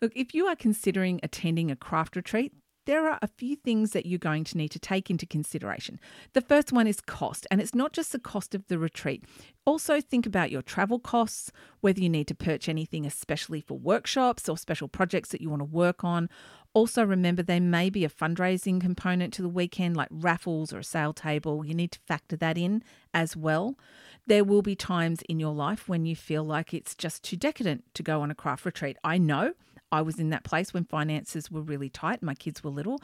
Look, 0.02 0.12
if 0.16 0.34
you 0.34 0.46
are 0.48 0.56
considering 0.56 1.20
attending 1.24 1.72
a 1.72 1.76
craft 1.76 2.16
retreat, 2.16 2.54
there 2.86 3.10
are 3.10 3.20
a 3.22 3.28
few 3.28 3.56
things 3.56 3.92
that 3.92 4.06
you're 4.06 4.20
going 4.20 4.44
to 4.46 4.58
need 4.58 4.70
to 4.70 4.80
take 4.80 5.10
into 5.10 5.26
consideration. 5.26 6.00
The 6.34 6.42
first 6.42 6.72
one 6.72 6.88
is 6.88 7.02
cost, 7.02 7.48
and 7.50 7.62
it's 7.62 7.76
not 7.76 7.94
just 7.94 8.12
the 8.12 8.20
cost 8.20 8.54
of 8.54 8.68
the 8.68 8.78
retreat. 8.78 9.24
Also, 9.66 10.02
think 10.02 10.26
about 10.26 10.52
your 10.52 10.62
travel 10.62 11.00
costs, 11.00 11.52
whether 11.82 12.02
you 12.02 12.10
need 12.10 12.28
to 12.28 12.36
purchase 12.36 12.70
anything, 12.70 13.06
especially 13.06 13.62
for 13.62 13.78
workshops 13.78 14.50
or 14.50 14.58
special 14.58 14.88
projects 14.88 15.30
that 15.30 15.42
you 15.42 15.50
want 15.50 15.62
to 15.62 15.66
work 15.66 16.04
on. 16.04 16.30
Also, 16.74 17.06
remember 17.06 17.44
there 17.44 17.62
may 17.62 17.90
be 17.90 18.04
a 18.04 18.10
fundraising 18.10 18.82
component 18.82 19.32
to 19.34 19.42
the 19.42 19.50
weekend, 19.50 19.96
like 19.96 20.10
raffles 20.12 20.74
or 20.74 20.80
a 20.80 20.84
sale 20.84 21.14
table. 21.14 21.64
You 21.64 21.76
need 21.76 21.92
to 21.92 22.00
factor 22.08 22.36
that 22.38 22.58
in 22.58 22.84
as 23.14 23.38
well. 23.38 23.78
There 24.26 24.44
will 24.44 24.62
be 24.64 24.76
times 24.76 25.22
in 25.30 25.40
your 25.40 25.54
life 25.54 25.88
when 25.88 26.06
you 26.06 26.16
feel 26.16 26.44
like 26.44 26.74
it's 26.74 26.96
just 26.96 27.24
too 27.24 27.38
decadent 27.38 27.84
to 27.94 28.04
go 28.04 28.22
on 28.22 28.32
a 28.32 28.36
craft 28.36 28.66
retreat. 28.66 28.98
I 29.04 29.18
know 29.18 29.54
I 29.94 30.02
was 30.02 30.20
in 30.20 30.32
that 30.32 30.44
place 30.44 30.74
when 30.74 30.86
finances 30.86 31.52
were 31.52 31.62
really 31.62 31.90
tight, 31.90 32.24
my 32.24 32.34
kids 32.34 32.64
were 32.64 32.72
little. 32.72 33.00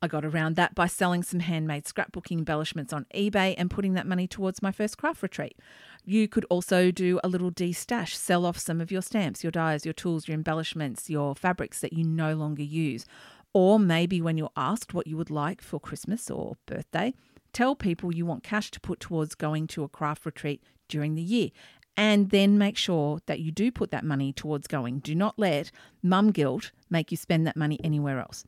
I 0.00 0.06
got 0.06 0.24
around 0.24 0.56
that 0.56 0.74
by 0.74 0.86
selling 0.86 1.22
some 1.22 1.40
handmade 1.40 1.84
scrapbooking 1.84 2.38
embellishments 2.38 2.92
on 2.92 3.04
eBay 3.14 3.54
and 3.58 3.70
putting 3.70 3.94
that 3.94 4.06
money 4.06 4.26
towards 4.26 4.62
my 4.62 4.72
first 4.72 4.96
craft 4.96 5.22
retreat. 5.22 5.58
You 6.06 6.26
could 6.28 6.46
also 6.48 6.90
do 6.90 7.20
a 7.22 7.28
little 7.28 7.50
de-stash, 7.50 8.16
sell 8.16 8.46
off 8.46 8.58
some 8.58 8.80
of 8.80 8.90
your 8.90 9.02
stamps, 9.02 9.44
your 9.44 9.50
dies, 9.50 9.84
your 9.84 9.92
tools, 9.92 10.26
your 10.26 10.36
embellishments, 10.36 11.10
your 11.10 11.34
fabrics 11.34 11.80
that 11.80 11.92
you 11.92 12.04
no 12.04 12.34
longer 12.34 12.62
use. 12.62 13.04
Or 13.52 13.78
maybe 13.78 14.22
when 14.22 14.38
you're 14.38 14.52
asked 14.56 14.94
what 14.94 15.06
you 15.06 15.16
would 15.18 15.30
like 15.30 15.60
for 15.60 15.78
Christmas 15.78 16.30
or 16.30 16.56
birthday, 16.64 17.12
tell 17.52 17.74
people 17.74 18.14
you 18.14 18.24
want 18.24 18.44
cash 18.44 18.70
to 18.70 18.80
put 18.80 19.00
towards 19.00 19.34
going 19.34 19.66
to 19.66 19.82
a 19.82 19.88
craft 19.88 20.24
retreat 20.24 20.62
during 20.88 21.14
the 21.14 21.22
year 21.22 21.50
and 22.00 22.30
then 22.30 22.56
make 22.56 22.78
sure 22.78 23.20
that 23.26 23.40
you 23.40 23.52
do 23.52 23.70
put 23.70 23.90
that 23.90 24.06
money 24.06 24.32
towards 24.32 24.66
going. 24.66 25.00
Do 25.00 25.14
not 25.14 25.38
let 25.38 25.70
mum 26.02 26.30
guilt 26.30 26.72
make 26.88 27.10
you 27.10 27.16
spend 27.18 27.46
that 27.46 27.58
money 27.58 27.78
anywhere 27.84 28.20
else. 28.20 28.42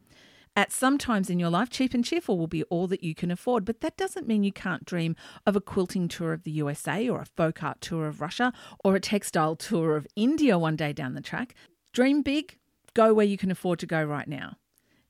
At 0.57 0.73
some 0.73 0.97
times 0.97 1.29
in 1.29 1.39
your 1.39 1.51
life, 1.51 1.69
cheap 1.69 1.93
and 1.93 2.03
cheerful 2.03 2.39
will 2.39 2.47
be 2.47 2.63
all 2.65 2.87
that 2.87 3.05
you 3.05 3.15
can 3.15 3.31
afford, 3.31 3.67
but 3.67 3.83
that 3.83 3.99
doesn't 3.99 4.27
mean 4.27 4.43
you 4.43 4.53
can't 4.53 4.87
dream 4.87 5.17
of 5.45 5.55
a 5.55 5.61
quilting 5.61 6.09
tour 6.09 6.33
of 6.33 6.45
the 6.45 6.51
USA 6.51 7.07
or 7.11 7.21
a 7.21 7.27
folk 7.27 7.63
art 7.63 7.83
tour 7.83 8.07
of 8.07 8.23
Russia 8.23 8.55
or 8.83 8.97
a 8.97 9.01
textile 9.01 9.55
tour 9.55 9.97
of 9.97 10.07
India 10.17 10.59
one 10.59 10.77
day 10.77 10.95
down 10.95 11.13
the 11.13 11.21
track. 11.21 11.55
Dream 11.93 12.23
big, 12.23 12.57
go 12.95 13.13
where 13.13 13.27
you 13.27 13.37
can 13.37 13.51
afford 13.51 13.79
to 13.81 13.87
go 13.87 14.03
right 14.03 14.29
now. 14.29 14.57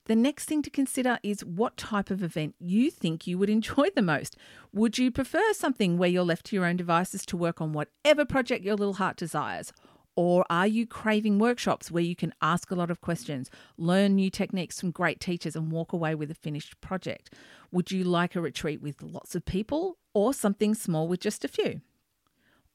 The 0.05 0.15
next 0.17 0.45
thing 0.45 0.61
to 0.63 0.69
consider 0.69 1.17
is 1.23 1.45
what 1.45 1.77
type 1.77 2.09
of 2.09 2.21
event 2.21 2.55
you 2.59 2.91
think 2.91 3.25
you 3.25 3.37
would 3.37 3.49
enjoy 3.59 3.89
the 3.95 4.01
most. 4.01 4.35
Would 4.73 4.97
you 4.97 5.11
prefer 5.11 5.53
something 5.53 5.97
where 5.97 6.09
you're 6.09 6.23
left 6.23 6.47
to 6.47 6.55
your 6.55 6.65
own 6.65 6.75
devices 6.75 7.25
to 7.27 7.37
work 7.37 7.61
on 7.61 7.71
whatever 7.71 8.25
project 8.25 8.65
your 8.65 8.75
little 8.75 8.95
heart 8.95 9.15
desires? 9.15 9.71
Or 10.15 10.45
are 10.49 10.67
you 10.67 10.85
craving 10.85 11.39
workshops 11.39 11.89
where 11.89 12.03
you 12.03 12.15
can 12.15 12.33
ask 12.41 12.69
a 12.69 12.75
lot 12.75 12.91
of 12.91 13.01
questions, 13.01 13.49
learn 13.77 14.15
new 14.15 14.29
techniques 14.29 14.79
from 14.79 14.91
great 14.91 15.19
teachers, 15.19 15.55
and 15.55 15.71
walk 15.71 15.91
away 15.91 16.13
with 16.13 16.29
a 16.29 16.35
finished 16.35 16.79
project? 16.81 17.33
Would 17.71 17.91
you 17.91 18.03
like 18.03 18.35
a 18.35 18.41
retreat 18.41 18.81
with 18.81 19.01
lots 19.01 19.33
of 19.33 19.45
people 19.45 19.97
or 20.13 20.33
something 20.33 20.75
small 20.75 21.07
with 21.07 21.21
just 21.21 21.43
a 21.43 21.47
few? 21.47 21.81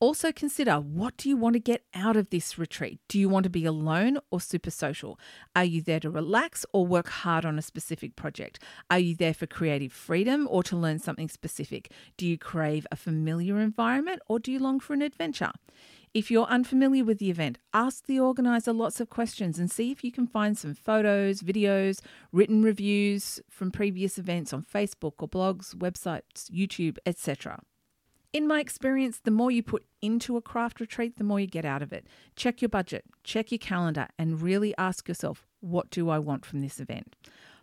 Also 0.01 0.31
consider 0.31 0.77
what 0.77 1.17
do 1.17 1.29
you 1.29 1.37
want 1.37 1.55
to 1.55 1.59
get 1.59 1.83
out 1.93 2.17
of 2.17 2.31
this 2.31 2.57
retreat? 2.57 3.01
Do 3.09 3.19
you 3.19 3.29
want 3.29 3.43
to 3.43 3.51
be 3.51 3.65
alone 3.65 4.19
or 4.31 4.41
super 4.41 4.71
social? 4.71 5.19
Are 5.57 5.65
you 5.65 5.83
there 5.83 5.99
to 5.99 6.09
relax 6.09 6.65
or 6.73 6.87
work 6.87 7.09
hard 7.09 7.45
on 7.45 7.59
a 7.59 7.63
specific 7.63 8.15
project? 8.15 8.63
Are 8.93 9.01
you 9.01 9.17
there 9.17 9.35
for 9.35 9.49
creative 9.49 9.93
freedom 9.93 10.47
or 10.49 10.63
to 10.63 10.77
learn 10.77 11.01
something 11.01 11.29
specific? 11.29 11.91
Do 12.17 12.29
you 12.29 12.39
crave 12.39 12.87
a 12.93 12.97
familiar 12.97 13.59
environment 13.59 14.23
or 14.29 14.39
do 14.39 14.53
you 14.53 14.61
long 14.61 14.79
for 14.79 14.93
an 14.93 15.03
adventure? 15.03 15.51
If 16.15 16.31
you're 16.31 16.47
unfamiliar 16.47 17.05
with 17.05 17.19
the 17.19 17.31
event, 17.31 17.59
ask 17.75 18.07
the 18.07 18.21
organizer 18.21 18.73
lots 18.73 19.01
of 19.01 19.11
questions 19.11 19.59
and 19.59 19.69
see 19.69 19.91
if 19.91 20.05
you 20.05 20.13
can 20.13 20.29
find 20.29 20.57
some 20.57 20.75
photos, 20.75 21.43
videos, 21.43 22.01
written 22.31 22.63
reviews 22.63 23.41
from 23.51 23.73
previous 23.73 24.17
events 24.17 24.53
on 24.53 24.63
Facebook 24.63 25.15
or 25.19 25.29
blogs, 25.29 25.75
websites, 25.75 26.49
YouTube, 26.53 26.99
etc. 27.05 27.61
In 28.33 28.47
my 28.47 28.61
experience, 28.61 29.21
the 29.25 29.31
more 29.31 29.51
you 29.51 29.63
put 29.63 29.85
into 30.03 30.37
a 30.37 30.43
craft 30.43 30.81
retreat, 30.81 31.17
the 31.17 31.25
more 31.25 31.41
you 31.41 31.47
get 31.47 31.65
out 31.65 31.83
of 31.83 31.93
it. 31.95 32.07
Check 32.37 32.61
your 32.61 32.69
budget, 32.69 33.05
check 33.25 33.51
your 33.51 33.59
calendar, 33.59 34.09
and 34.19 34.43
really 34.43 34.75
ask 34.77 35.09
yourself, 35.09 35.47
what 35.61 35.91
do 35.91 36.11
I 36.11 36.19
want 36.19 36.45
from 36.45 36.61
this 36.61 36.79
event? 36.79 37.17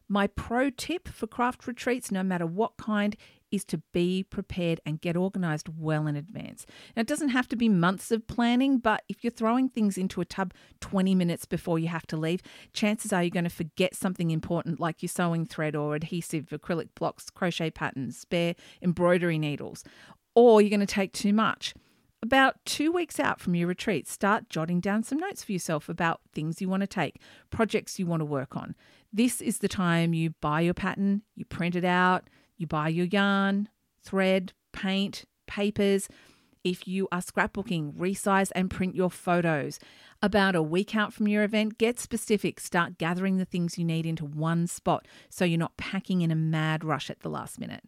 My 0.07 0.27
pro 0.27 0.69
tip 0.69 1.07
for 1.07 1.27
craft 1.27 1.67
retreats, 1.67 2.11
no 2.11 2.23
matter 2.23 2.45
what 2.45 2.77
kind, 2.77 3.15
is 3.51 3.63
to 3.65 3.81
be 3.93 4.23
prepared 4.23 4.79
and 4.85 5.01
get 5.01 5.15
organized 5.15 5.69
well 5.69 6.07
in 6.07 6.15
advance. 6.15 6.65
Now, 6.95 7.01
it 7.01 7.07
doesn't 7.07 7.29
have 7.29 7.47
to 7.49 7.55
be 7.55 7.69
months 7.69 8.11
of 8.11 8.27
planning, 8.27 8.77
but 8.77 9.03
if 9.07 9.23
you're 9.23 9.31
throwing 9.31 9.69
things 9.69 9.97
into 9.97 10.21
a 10.21 10.25
tub 10.25 10.53
20 10.81 11.15
minutes 11.15 11.45
before 11.45 11.79
you 11.79 11.87
have 11.87 12.05
to 12.07 12.17
leave, 12.17 12.41
chances 12.73 13.13
are 13.13 13.23
you're 13.23 13.29
going 13.31 13.45
to 13.45 13.49
forget 13.49 13.95
something 13.95 14.29
important 14.29 14.79
like 14.79 15.01
your 15.01 15.09
sewing 15.09 15.45
thread 15.45 15.75
or 15.75 15.95
adhesive, 15.95 16.47
acrylic 16.47 16.89
blocks, 16.95 17.29
crochet 17.29 17.71
patterns, 17.71 18.17
spare 18.17 18.55
embroidery 18.81 19.39
needles, 19.39 19.83
or 20.35 20.61
you're 20.61 20.69
going 20.69 20.79
to 20.79 20.85
take 20.85 21.13
too 21.13 21.33
much. 21.33 21.73
About 22.21 22.55
two 22.65 22.91
weeks 22.91 23.19
out 23.19 23.39
from 23.39 23.55
your 23.55 23.67
retreat, 23.67 24.07
start 24.07 24.49
jotting 24.49 24.79
down 24.79 25.03
some 25.03 25.19
notes 25.19 25.43
for 25.43 25.51
yourself 25.51 25.89
about 25.89 26.21
things 26.33 26.59
you 26.59 26.67
want 26.67 26.81
to 26.81 26.87
take, 26.87 27.19
projects 27.49 27.99
you 27.99 28.05
want 28.05 28.21
to 28.21 28.25
work 28.25 28.55
on. 28.55 28.75
This 29.13 29.41
is 29.41 29.59
the 29.59 29.67
time 29.67 30.13
you 30.13 30.31
buy 30.41 30.61
your 30.61 30.73
pattern, 30.73 31.21
you 31.35 31.45
print 31.45 31.75
it 31.75 31.85
out, 31.85 32.29
you 32.57 32.67
buy 32.67 32.89
your 32.89 33.05
yarn, 33.05 33.69
thread, 34.01 34.53
paint, 34.73 35.25
papers. 35.47 36.07
If 36.63 36.87
you 36.87 37.07
are 37.11 37.21
scrapbooking, 37.21 37.93
resize 37.93 38.51
and 38.55 38.71
print 38.71 38.95
your 38.95 39.11
photos. 39.11 39.77
About 40.21 40.55
a 40.55 40.63
week 40.63 40.95
out 40.95 41.13
from 41.13 41.27
your 41.27 41.43
event, 41.43 41.77
get 41.77 41.99
specific. 41.99 42.59
Start 42.59 42.97
gathering 42.97 43.37
the 43.37 43.45
things 43.45 43.77
you 43.77 43.85
need 43.85 44.07
into 44.07 44.25
one 44.25 44.65
spot 44.65 45.07
so 45.29 45.45
you're 45.45 45.59
not 45.59 45.77
packing 45.77 46.21
in 46.21 46.31
a 46.31 46.35
mad 46.35 46.83
rush 46.83 47.11
at 47.11 47.19
the 47.19 47.29
last 47.29 47.59
minute. 47.59 47.83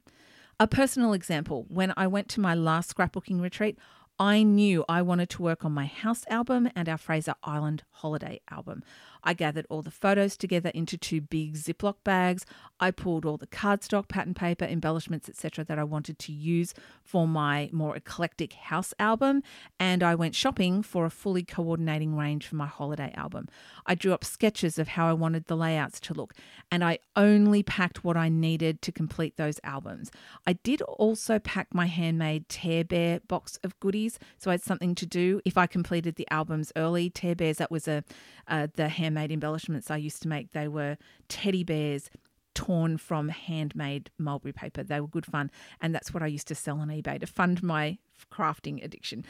A 0.60 0.66
personal 0.66 1.14
example 1.14 1.68
when 1.70 1.94
I 1.96 2.08
went 2.08 2.30
to 2.30 2.40
my 2.40 2.56
last 2.56 2.96
scrapbooking 2.96 3.40
retreat, 3.40 3.78
I 4.18 4.42
knew 4.42 4.84
I 4.90 5.04
wanted 5.04 5.30
to 5.32 5.44
work 5.44 5.64
on 5.64 5.72
my 5.72 5.86
house 5.86 6.24
album 6.32 6.68
and 6.76 6.90
our 6.90 6.98
Fraser 6.98 7.36
Island 7.44 7.84
holiday 7.92 8.42
album. 8.50 8.84
I 9.28 9.34
gathered 9.34 9.68
all 9.70 9.82
the 9.82 9.92
photos 9.92 10.38
together 10.38 10.70
into 10.74 10.98
two 10.98 11.20
big 11.20 11.56
Ziploc 11.56 11.96
bags. 12.06 12.46
I 12.80 12.92
pulled 12.92 13.26
all 13.26 13.36
the 13.36 13.46
cardstock, 13.46 14.08
pattern 14.08 14.34
paper, 14.34 14.64
embellishments, 14.64 15.28
etc., 15.28 15.66
that 15.66 15.78
I 15.78 15.84
wanted 15.84 16.18
to 16.20 16.32
use 16.32 16.74
for 17.04 17.28
my 17.28 17.70
more 17.74 17.94
eclectic 17.94 18.54
house 18.54 18.94
album, 19.00 19.44
and 19.82 20.02
I 20.02 20.16
went 20.16 20.34
shopping 20.34 20.82
for 20.82 21.06
a 21.06 21.10
fully 21.10 21.44
coordinating 21.44 22.16
range 22.16 22.48
for 22.48 22.56
my 22.56 22.68
holiday 22.68 23.12
album. 23.18 23.50
I 23.86 23.96
drew 23.96 24.14
up 24.14 24.24
sketches 24.24 24.80
of 24.80 24.88
how 24.90 25.10
I 25.10 25.14
wanted 25.14 25.48
the 25.48 25.58
layouts 25.58 26.00
to 26.02 26.14
look, 26.14 26.34
and 26.72 26.82
I 26.82 27.00
only 27.18 27.64
packed 27.64 28.06
what 28.06 28.16
I 28.16 28.30
needed 28.30 28.82
to 28.84 28.94
complete 28.94 29.36
those 29.36 29.60
albums. 29.62 30.10
I 30.46 30.54
did 30.54 30.82
also 30.84 31.38
pack 31.38 31.74
my 31.74 31.88
handmade 31.88 32.48
Tear 32.48 32.86
Bear 32.86 33.20
box 33.28 33.60
of 33.62 33.78
goodies, 33.82 34.20
so 34.38 34.52
I 34.52 34.54
had 34.54 34.64
something 34.64 34.96
to 34.96 35.06
do 35.06 35.42
if 35.44 35.58
I 35.58 35.68
completed 35.68 36.16
the 36.16 36.28
albums 36.32 36.72
early. 36.78 37.10
Tear 37.10 37.36
Bears, 37.36 37.58
that 37.58 37.72
was 37.72 37.90
a 37.90 38.06
uh, 38.48 38.68
the 38.76 38.88
handmade 38.88 39.17
embellishments 39.26 39.92
I 39.92 39.98
used 39.98 40.22
to 40.24 40.28
make. 40.28 40.52
They 40.52 40.68
were 40.68 40.98
teddy 41.28 41.64
bears 41.64 42.10
torn 42.58 42.98
from 42.98 43.30
handmade 43.30 44.10
mulberry 44.18 44.52
paper. 44.52 44.82
They 44.82 45.00
were 45.00 45.08
good 45.08 45.28
fun, 45.28 45.52
and 45.80 45.94
that's 45.94 46.12
what 46.12 46.24
I 46.24 46.28
used 46.28 46.48
to 46.48 46.56
sell 46.56 46.80
on 46.80 46.88
eBay 46.88 47.20
to 47.20 47.28
fund 47.28 47.62
my 47.62 48.00
crafting 48.34 48.84
addiction. 48.84 49.24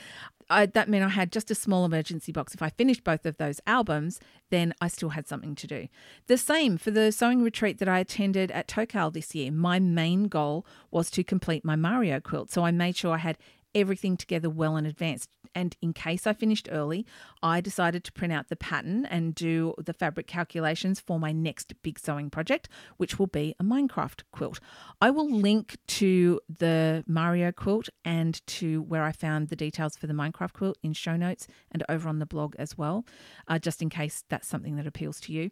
I, 0.50 0.65
that 0.65 0.88
meant 0.88 1.04
I 1.04 1.10
had 1.10 1.34
just 1.34 1.52
a 1.52 1.56
small 1.56 1.84
emergency 1.84 2.32
box. 2.32 2.54
If 2.54 2.62
I 2.62 2.69
finished 2.69 3.04
both 3.04 3.26
of 3.26 3.36
those 3.36 3.60
albums, 3.67 4.21
then 4.50 4.73
I 4.80 4.88
still 4.88 5.10
had 5.10 5.28
something 5.28 5.56
to 5.56 5.67
do. 5.67 5.88
The 6.28 6.38
same 6.38 6.78
for 6.78 6.89
the 6.89 7.12
sewing 7.12 7.43
retreat 7.43 7.80
that 7.80 7.89
I 7.89 8.00
attended 8.00 8.50
at 8.52 8.69
Tocal 8.69 9.12
this 9.12 9.36
year. 9.36 9.52
My 9.52 9.78
main 9.78 10.30
goal 10.30 10.65
was 10.89 11.12
to 11.12 11.23
complete 11.23 11.65
my 11.65 11.76
Mario 11.76 12.21
quilt, 12.21 12.50
so 12.50 12.63
I 12.63 12.71
made 12.71 12.95
sure 12.95 13.15
I 13.15 13.17
had 13.17 13.38
everything 13.73 14.17
together 14.17 14.49
well 14.49 14.77
in 14.77 14.86
advance. 14.86 15.27
And 15.56 15.75
in 15.82 15.93
case 15.93 16.27
I 16.27 16.34
finished 16.34 16.67
early, 16.71 17.06
I 17.41 17.62
decided 17.62 18.03
to 18.03 18.12
print 18.12 18.34
out 18.34 18.49
the 18.49 18.56
pattern 18.56 19.06
and 19.06 19.34
do 19.34 19.73
the 19.77 19.93
fabric 19.93 20.27
calculations 20.27 20.99
for 20.99 21.19
my 21.19 21.32
next 21.32 21.73
big 21.82 21.97
sewing 21.97 22.30
project, 22.30 22.69
which 22.97 23.17
will 23.17 23.27
be 23.27 23.56
a 23.60 23.63
Minecraft 23.63 24.23
quilt. 24.32 24.60
I 25.01 25.10
will 25.10 25.32
link 25.32 25.77
to 25.88 26.39
the 26.47 27.03
Mario 27.08 27.51
quilt 27.51 27.89
and 28.06 28.45
to 28.47 28.82
where 28.84 29.03
I 29.03 29.12
found 29.12 29.47
the 29.47 29.56
details 29.56 29.95
for 29.95 30.08
the 30.08 30.13
Minecraft 30.13 30.53
quilt 30.53 30.77
in 30.84 30.93
show 30.93 31.15
notes 31.15 31.47
and 31.71 31.84
over 31.89 32.08
on 32.08 32.19
the 32.19 32.25
blog 32.25 32.56
as 32.60 32.77
well, 32.77 33.06
uh, 33.47 33.58
just 33.58 33.82
in 33.82 33.89
case 33.89 34.23
that's 34.30 34.47
something 34.47 34.75
that 34.75 34.88
appeals 34.88 35.19
to 35.21 35.34
you. 35.34 35.49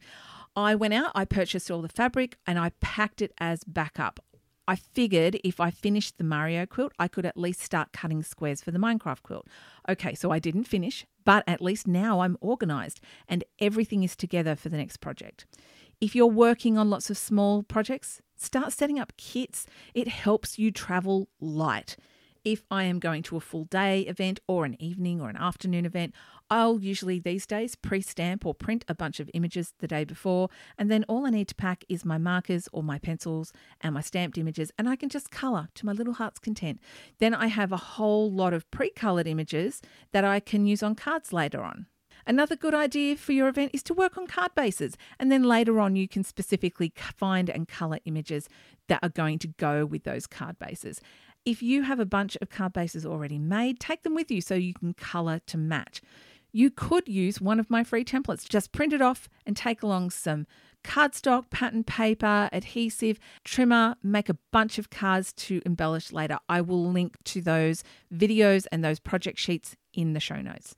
I 0.56 0.75
went 0.75 0.93
out, 0.93 1.12
I 1.15 1.25
purchased 1.25 1.71
all 1.71 1.82
the 1.82 1.89
fabric, 1.89 2.38
and 2.45 2.60
I 2.60 2.71
packed 2.80 3.21
it 3.21 3.34
as 3.39 3.63
backup. 3.63 4.19
I 4.67 4.75
figured 4.75 5.39
if 5.43 5.60
I 5.60 5.69
finished 5.69 6.17
the 6.17 6.23
Mario 6.23 6.65
quilt, 6.65 6.93
I 6.97 7.08
could 7.08 7.25
at 7.25 7.38
least 7.38 7.62
start 7.62 7.93
cutting 7.93 8.23
squares 8.23 8.62
for 8.62 8.71
the 8.71 8.80
Minecraft 8.80 9.21
quilt. 9.21 9.47
Okay, 9.88 10.15
so 10.15 10.32
I 10.32 10.39
didn't 10.39 10.63
finish, 10.63 11.06
but 11.23 11.43
at 11.47 11.62
least 11.62 11.88
now 11.88 12.21
I'm 12.21 12.38
organized 12.41 12.99
and 13.28 13.43
everything 13.60 14.04
is 14.04 14.15
together 14.15 14.56
for 14.56 14.69
the 14.69 14.78
next 14.78 14.97
project. 14.97 15.45
If 16.01 16.15
you're 16.15 16.25
working 16.28 16.78
on 16.78 16.89
lots 16.89 17.10
of 17.10 17.17
small 17.17 17.63
projects, 17.63 18.21
start 18.36 18.73
setting 18.73 18.99
up 18.99 19.13
kits. 19.17 19.65
It 19.93 20.08
helps 20.08 20.60
you 20.60 20.71
travel 20.71 21.30
light. 21.39 21.95
If 22.45 22.63
I 22.69 22.84
am 22.84 22.99
going 22.99 23.23
to 23.23 23.38
a 23.38 23.39
full 23.39 23.65
day 23.65 24.01
event 24.01 24.39
or 24.47 24.65
an 24.65 24.79
evening 24.79 25.19
or 25.19 25.29
an 25.29 25.36
afternoon 25.36 25.84
event, 25.84 26.13
I'll 26.47 26.79
usually 26.79 27.17
these 27.17 27.47
days 27.47 27.75
pre 27.75 28.01
stamp 28.01 28.45
or 28.45 28.53
print 28.53 28.86
a 28.88 28.93
bunch 28.93 29.19
of 29.19 29.31
images 29.34 29.73
the 29.79 29.88
day 29.88 30.03
before, 30.03 30.49
and 30.77 30.91
then 30.91 31.05
all 31.08 31.25
I 31.25 31.31
need 31.31 31.47
to 31.47 31.55
pack 31.55 31.84
is 31.89 32.05
my 32.05 32.19
markers 32.19 32.69
or 32.71 32.84
my 32.84 32.99
pencils 32.99 33.51
and 33.81 33.95
my 33.95 34.01
stamped 34.01 34.38
images, 34.38 34.71
and 34.77 34.88
I 34.88 34.95
can 34.95 35.10
just 35.10 35.31
colour 35.31 35.69
to 35.73 35.88
my 35.88 35.91
little 35.91 36.13
heart's 36.13 36.38
content. 36.38 36.79
Then 37.17 37.34
I 37.34 37.47
have 37.47 37.71
a 37.71 37.77
whole 37.77 38.31
lot 38.31 38.53
of 38.53 38.69
pre 38.69 38.91
coloured 38.91 39.25
images 39.25 39.81
that 40.12 40.23
I 40.23 40.39
can 40.39 40.67
use 40.67 40.84
on 40.84 40.93
cards 40.93 41.34
later 41.34 41.63
on. 41.63 41.88
Another 42.27 42.55
good 42.55 42.73
idea 42.73 43.15
for 43.15 43.34
your 43.34 43.47
event 43.47 43.71
is 43.73 43.84
to 43.84 43.93
work 43.93 44.17
on 44.17 44.25
card 44.25 44.53
bases, 44.55 44.97
and 45.19 45.31
then 45.31 45.43
later 45.43 45.79
on, 45.79 45.95
you 45.95 46.08
can 46.08 46.23
specifically 46.23 46.91
find 46.95 47.49
and 47.49 47.67
colour 47.67 47.99
images 48.05 48.49
that 48.88 48.99
are 49.03 49.10
going 49.10 49.39
to 49.39 49.47
go 49.47 49.86
with 49.86 50.03
those 50.03 50.25
card 50.25 50.58
bases. 50.58 51.01
If 51.45 51.62
you 51.62 51.84
have 51.84 51.99
a 51.99 52.08
bunch 52.08 52.36
of 52.41 52.49
card 52.49 52.73
bases 52.73 53.05
already 53.05 53.38
made, 53.38 53.79
take 53.79 54.01
them 54.01 54.15
with 54.15 54.31
you 54.31 54.41
so 54.41 54.55
you 54.55 54.73
can 54.73 54.95
colour 54.95 55.39
to 55.45 55.60
match. 55.60 56.01
You 56.51 56.71
could 56.71 57.08
use 57.08 57.39
one 57.39 57.60
of 57.60 57.69
my 57.69 57.84
free 57.84 58.03
templates, 58.03 58.49
just 58.49 58.71
print 58.71 58.93
it 58.93 59.01
off 59.01 59.29
and 59.45 59.55
take 59.55 59.84
along 59.84 60.10
some 60.10 60.47
cardstock, 60.84 61.51
pattern 61.51 61.84
paper, 61.84 62.49
adhesive, 62.51 63.19
trimmer, 63.43 63.95
make 64.01 64.27
a 64.27 64.38
bunch 64.51 64.79
of 64.79 64.89
cards 64.89 65.34
to 65.34 65.62
embellish 65.67 66.12
later. 66.12 66.39
I 66.49 66.62
will 66.62 66.91
link 66.91 67.15
to 67.25 67.41
those 67.41 67.84
videos 68.12 68.65
and 68.71 68.84
those 68.84 68.99
project 68.99 69.38
sheets 69.38 69.75
in 69.93 70.13
the 70.13 70.19
show 70.19 70.41
notes. 70.41 70.75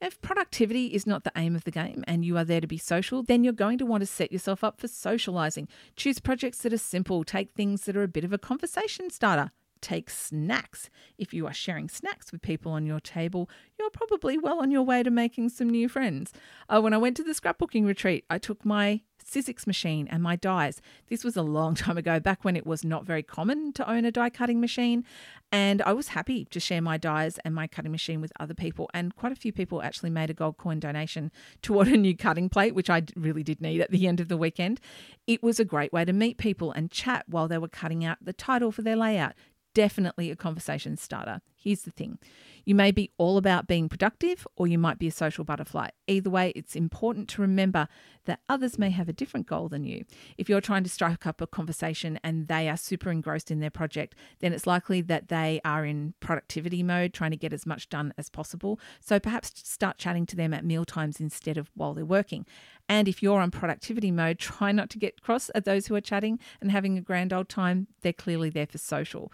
If 0.00 0.18
productivity 0.22 0.86
is 0.86 1.06
not 1.06 1.24
the 1.24 1.32
aim 1.36 1.54
of 1.54 1.64
the 1.64 1.70
game 1.70 2.04
and 2.06 2.24
you 2.24 2.38
are 2.38 2.44
there 2.44 2.62
to 2.62 2.66
be 2.66 2.78
social, 2.78 3.22
then 3.22 3.44
you're 3.44 3.52
going 3.52 3.76
to 3.78 3.86
want 3.86 4.00
to 4.00 4.06
set 4.06 4.32
yourself 4.32 4.64
up 4.64 4.80
for 4.80 4.88
socializing. 4.88 5.68
Choose 5.94 6.20
projects 6.20 6.62
that 6.62 6.72
are 6.72 6.78
simple, 6.78 7.22
take 7.22 7.50
things 7.50 7.84
that 7.84 7.98
are 7.98 8.02
a 8.02 8.08
bit 8.08 8.24
of 8.24 8.32
a 8.32 8.38
conversation 8.38 9.10
starter 9.10 9.50
take 9.80 10.10
snacks. 10.10 10.90
If 11.18 11.32
you 11.32 11.46
are 11.46 11.52
sharing 11.52 11.88
snacks 11.88 12.32
with 12.32 12.42
people 12.42 12.72
on 12.72 12.86
your 12.86 13.00
table, 13.00 13.48
you're 13.78 13.90
probably 13.90 14.38
well 14.38 14.60
on 14.60 14.70
your 14.70 14.82
way 14.82 15.02
to 15.02 15.10
making 15.10 15.50
some 15.50 15.70
new 15.70 15.88
friends. 15.88 16.32
Uh, 16.68 16.80
when 16.80 16.94
I 16.94 16.98
went 16.98 17.16
to 17.18 17.24
the 17.24 17.32
scrapbooking 17.32 17.86
retreat, 17.86 18.24
I 18.30 18.38
took 18.38 18.64
my 18.64 19.02
Sizzix 19.24 19.66
machine 19.66 20.08
and 20.08 20.22
my 20.22 20.36
dies. 20.36 20.80
This 21.08 21.24
was 21.24 21.36
a 21.36 21.42
long 21.42 21.74
time 21.76 21.98
ago, 21.98 22.20
back 22.20 22.44
when 22.44 22.56
it 22.56 22.66
was 22.66 22.84
not 22.84 23.04
very 23.04 23.22
common 23.22 23.72
to 23.74 23.88
own 23.88 24.04
a 24.04 24.10
die 24.10 24.30
cutting 24.30 24.60
machine. 24.60 25.04
And 25.52 25.82
I 25.82 25.92
was 25.92 26.08
happy 26.08 26.44
to 26.46 26.60
share 26.60 26.80
my 26.80 26.96
dies 26.96 27.38
and 27.44 27.54
my 27.54 27.66
cutting 27.66 27.90
machine 27.90 28.20
with 28.20 28.32
other 28.38 28.54
people. 28.54 28.88
And 28.94 29.14
quite 29.16 29.32
a 29.32 29.36
few 29.36 29.52
people 29.52 29.82
actually 29.82 30.10
made 30.10 30.30
a 30.30 30.34
gold 30.34 30.58
coin 30.58 30.78
donation 30.78 31.32
toward 31.62 31.88
a 31.88 31.96
new 31.96 32.16
cutting 32.16 32.48
plate, 32.48 32.74
which 32.74 32.90
I 32.90 33.02
really 33.16 33.42
did 33.42 33.60
need 33.60 33.80
at 33.80 33.90
the 33.90 34.06
end 34.06 34.20
of 34.20 34.28
the 34.28 34.36
weekend. 34.36 34.80
It 35.26 35.42
was 35.42 35.58
a 35.58 35.64
great 35.64 35.92
way 35.92 36.04
to 36.04 36.12
meet 36.12 36.38
people 36.38 36.72
and 36.72 36.90
chat 36.90 37.24
while 37.28 37.48
they 37.48 37.58
were 37.58 37.68
cutting 37.68 38.04
out 38.04 38.18
the 38.20 38.32
title 38.32 38.70
for 38.70 38.82
their 38.82 38.96
layout, 38.96 39.34
definitely 39.74 40.30
a 40.30 40.36
conversation 40.36 40.96
starter. 40.96 41.40
Here's 41.62 41.82
the 41.82 41.90
thing 41.90 42.18
you 42.64 42.74
may 42.74 42.90
be 42.90 43.10
all 43.18 43.36
about 43.36 43.66
being 43.66 43.88
productive, 43.88 44.46
or 44.56 44.66
you 44.66 44.78
might 44.78 44.98
be 44.98 45.08
a 45.08 45.12
social 45.12 45.44
butterfly. 45.44 45.88
Either 46.06 46.30
way, 46.30 46.52
it's 46.56 46.74
important 46.74 47.28
to 47.28 47.42
remember 47.42 47.86
that 48.24 48.40
others 48.48 48.78
may 48.78 48.90
have 48.90 49.08
a 49.08 49.12
different 49.12 49.46
goal 49.46 49.68
than 49.68 49.84
you. 49.84 50.04
If 50.38 50.48
you're 50.48 50.60
trying 50.60 50.84
to 50.84 50.90
strike 50.90 51.26
up 51.26 51.40
a 51.40 51.46
conversation 51.46 52.18
and 52.24 52.48
they 52.48 52.68
are 52.68 52.76
super 52.76 53.10
engrossed 53.10 53.50
in 53.50 53.60
their 53.60 53.70
project, 53.70 54.14
then 54.40 54.52
it's 54.52 54.66
likely 54.66 55.02
that 55.02 55.28
they 55.28 55.60
are 55.64 55.84
in 55.84 56.14
productivity 56.20 56.82
mode, 56.82 57.12
trying 57.12 57.30
to 57.32 57.36
get 57.36 57.52
as 57.52 57.66
much 57.66 57.90
done 57.90 58.14
as 58.16 58.30
possible. 58.30 58.80
So 59.00 59.20
perhaps 59.20 59.52
start 59.56 59.98
chatting 59.98 60.24
to 60.26 60.36
them 60.36 60.54
at 60.54 60.64
meal 60.64 60.86
times 60.86 61.20
instead 61.20 61.58
of 61.58 61.70
while 61.74 61.92
they're 61.92 62.04
working. 62.06 62.46
And 62.88 63.06
if 63.06 63.22
you're 63.22 63.40
on 63.40 63.50
productivity 63.50 64.10
mode, 64.10 64.38
try 64.38 64.72
not 64.72 64.88
to 64.90 64.98
get 64.98 65.20
cross 65.20 65.50
at 65.54 65.66
those 65.66 65.88
who 65.88 65.94
are 65.94 66.00
chatting 66.00 66.38
and 66.60 66.70
having 66.70 66.96
a 66.96 67.02
grand 67.02 67.34
old 67.34 67.50
time. 67.50 67.86
They're 68.00 68.12
clearly 68.14 68.48
there 68.48 68.66
for 68.66 68.78
social 68.78 69.30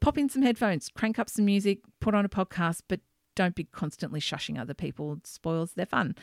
pop 0.00 0.18
in 0.18 0.28
some 0.28 0.42
headphones, 0.42 0.88
crank 0.88 1.18
up 1.18 1.30
some 1.30 1.44
music, 1.44 1.80
put 2.00 2.14
on 2.14 2.24
a 2.24 2.28
podcast, 2.28 2.82
but 2.88 3.00
don't 3.34 3.54
be 3.54 3.64
constantly 3.64 4.20
shushing 4.20 4.58
other 4.58 4.74
people. 4.74 5.12
It 5.14 5.26
spoils 5.26 5.72
their 5.72 5.86
fun. 5.86 6.16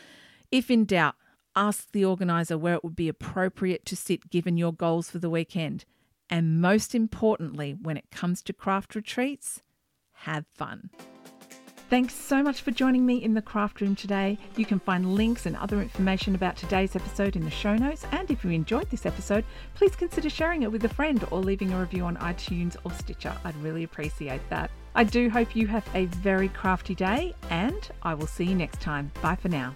If 0.52 0.70
in 0.70 0.86
doubt, 0.86 1.16
ask 1.56 1.92
the 1.92 2.06
organizer 2.06 2.58
where 2.58 2.76
it 2.76 2.84
would 2.84 2.96
be 2.96 3.08
appropriate 3.08 3.86
to 3.86 3.96
sit 3.96 4.30
given 4.30 4.58
your 4.58 4.74
goals 4.74 5.10
for 5.10 5.20
the 5.20 5.30
weekend. 5.30 5.86
And 6.30 6.60
most 6.60 6.94
importantly, 6.94 7.76
when 7.82 7.98
it 7.98 8.12
comes 8.12 8.42
to 8.44 8.54
craft 8.54 8.96
retreats, 8.96 9.62
have 10.14 10.46
fun. 10.54 10.90
Thanks 11.88 12.16
so 12.16 12.42
much 12.42 12.62
for 12.62 12.72
joining 12.72 13.06
me 13.06 13.24
in 13.24 13.36
the 13.36 13.44
craft 13.44 13.80
room 13.80 13.96
today. 13.96 14.40
You 14.58 14.66
can 14.66 14.80
find 14.80 15.14
links 15.14 15.46
and 15.46 15.56
other 15.56 15.82
information 15.82 16.34
about 16.34 16.58
today's 16.58 16.96
episode 16.96 17.36
in 17.36 17.44
the 17.44 17.52
show 17.52 17.76
notes. 17.76 18.06
And 18.12 18.30
if 18.32 18.44
you 18.44 18.50
enjoyed 18.50 18.90
this 18.90 19.06
episode, 19.06 19.46
please 19.76 19.96
consider 19.96 20.30
sharing 20.30 20.64
it 20.64 20.72
with 20.72 20.84
a 20.86 20.90
friend 20.90 21.24
or 21.30 21.42
leaving 21.42 21.72
a 21.74 21.80
review 21.80 22.04
on 22.04 22.18
iTunes 22.18 22.76
or 22.84 22.92
Stitcher. 22.92 23.36
I'd 23.44 23.56
really 23.58 23.84
appreciate 23.84 24.42
that. 24.50 24.72
I 24.96 25.04
do 25.04 25.30
hope 25.30 25.56
you 25.56 25.68
have 25.68 25.88
a 25.94 26.06
very 26.06 26.50
crafty 26.50 26.96
day, 26.96 27.36
and 27.50 27.90
I 28.02 28.16
will 28.16 28.28
see 28.28 28.46
you 28.46 28.56
next 28.56 28.82
time. 28.82 29.12
Bye 29.22 29.36
for 29.36 29.50
now. 29.50 29.76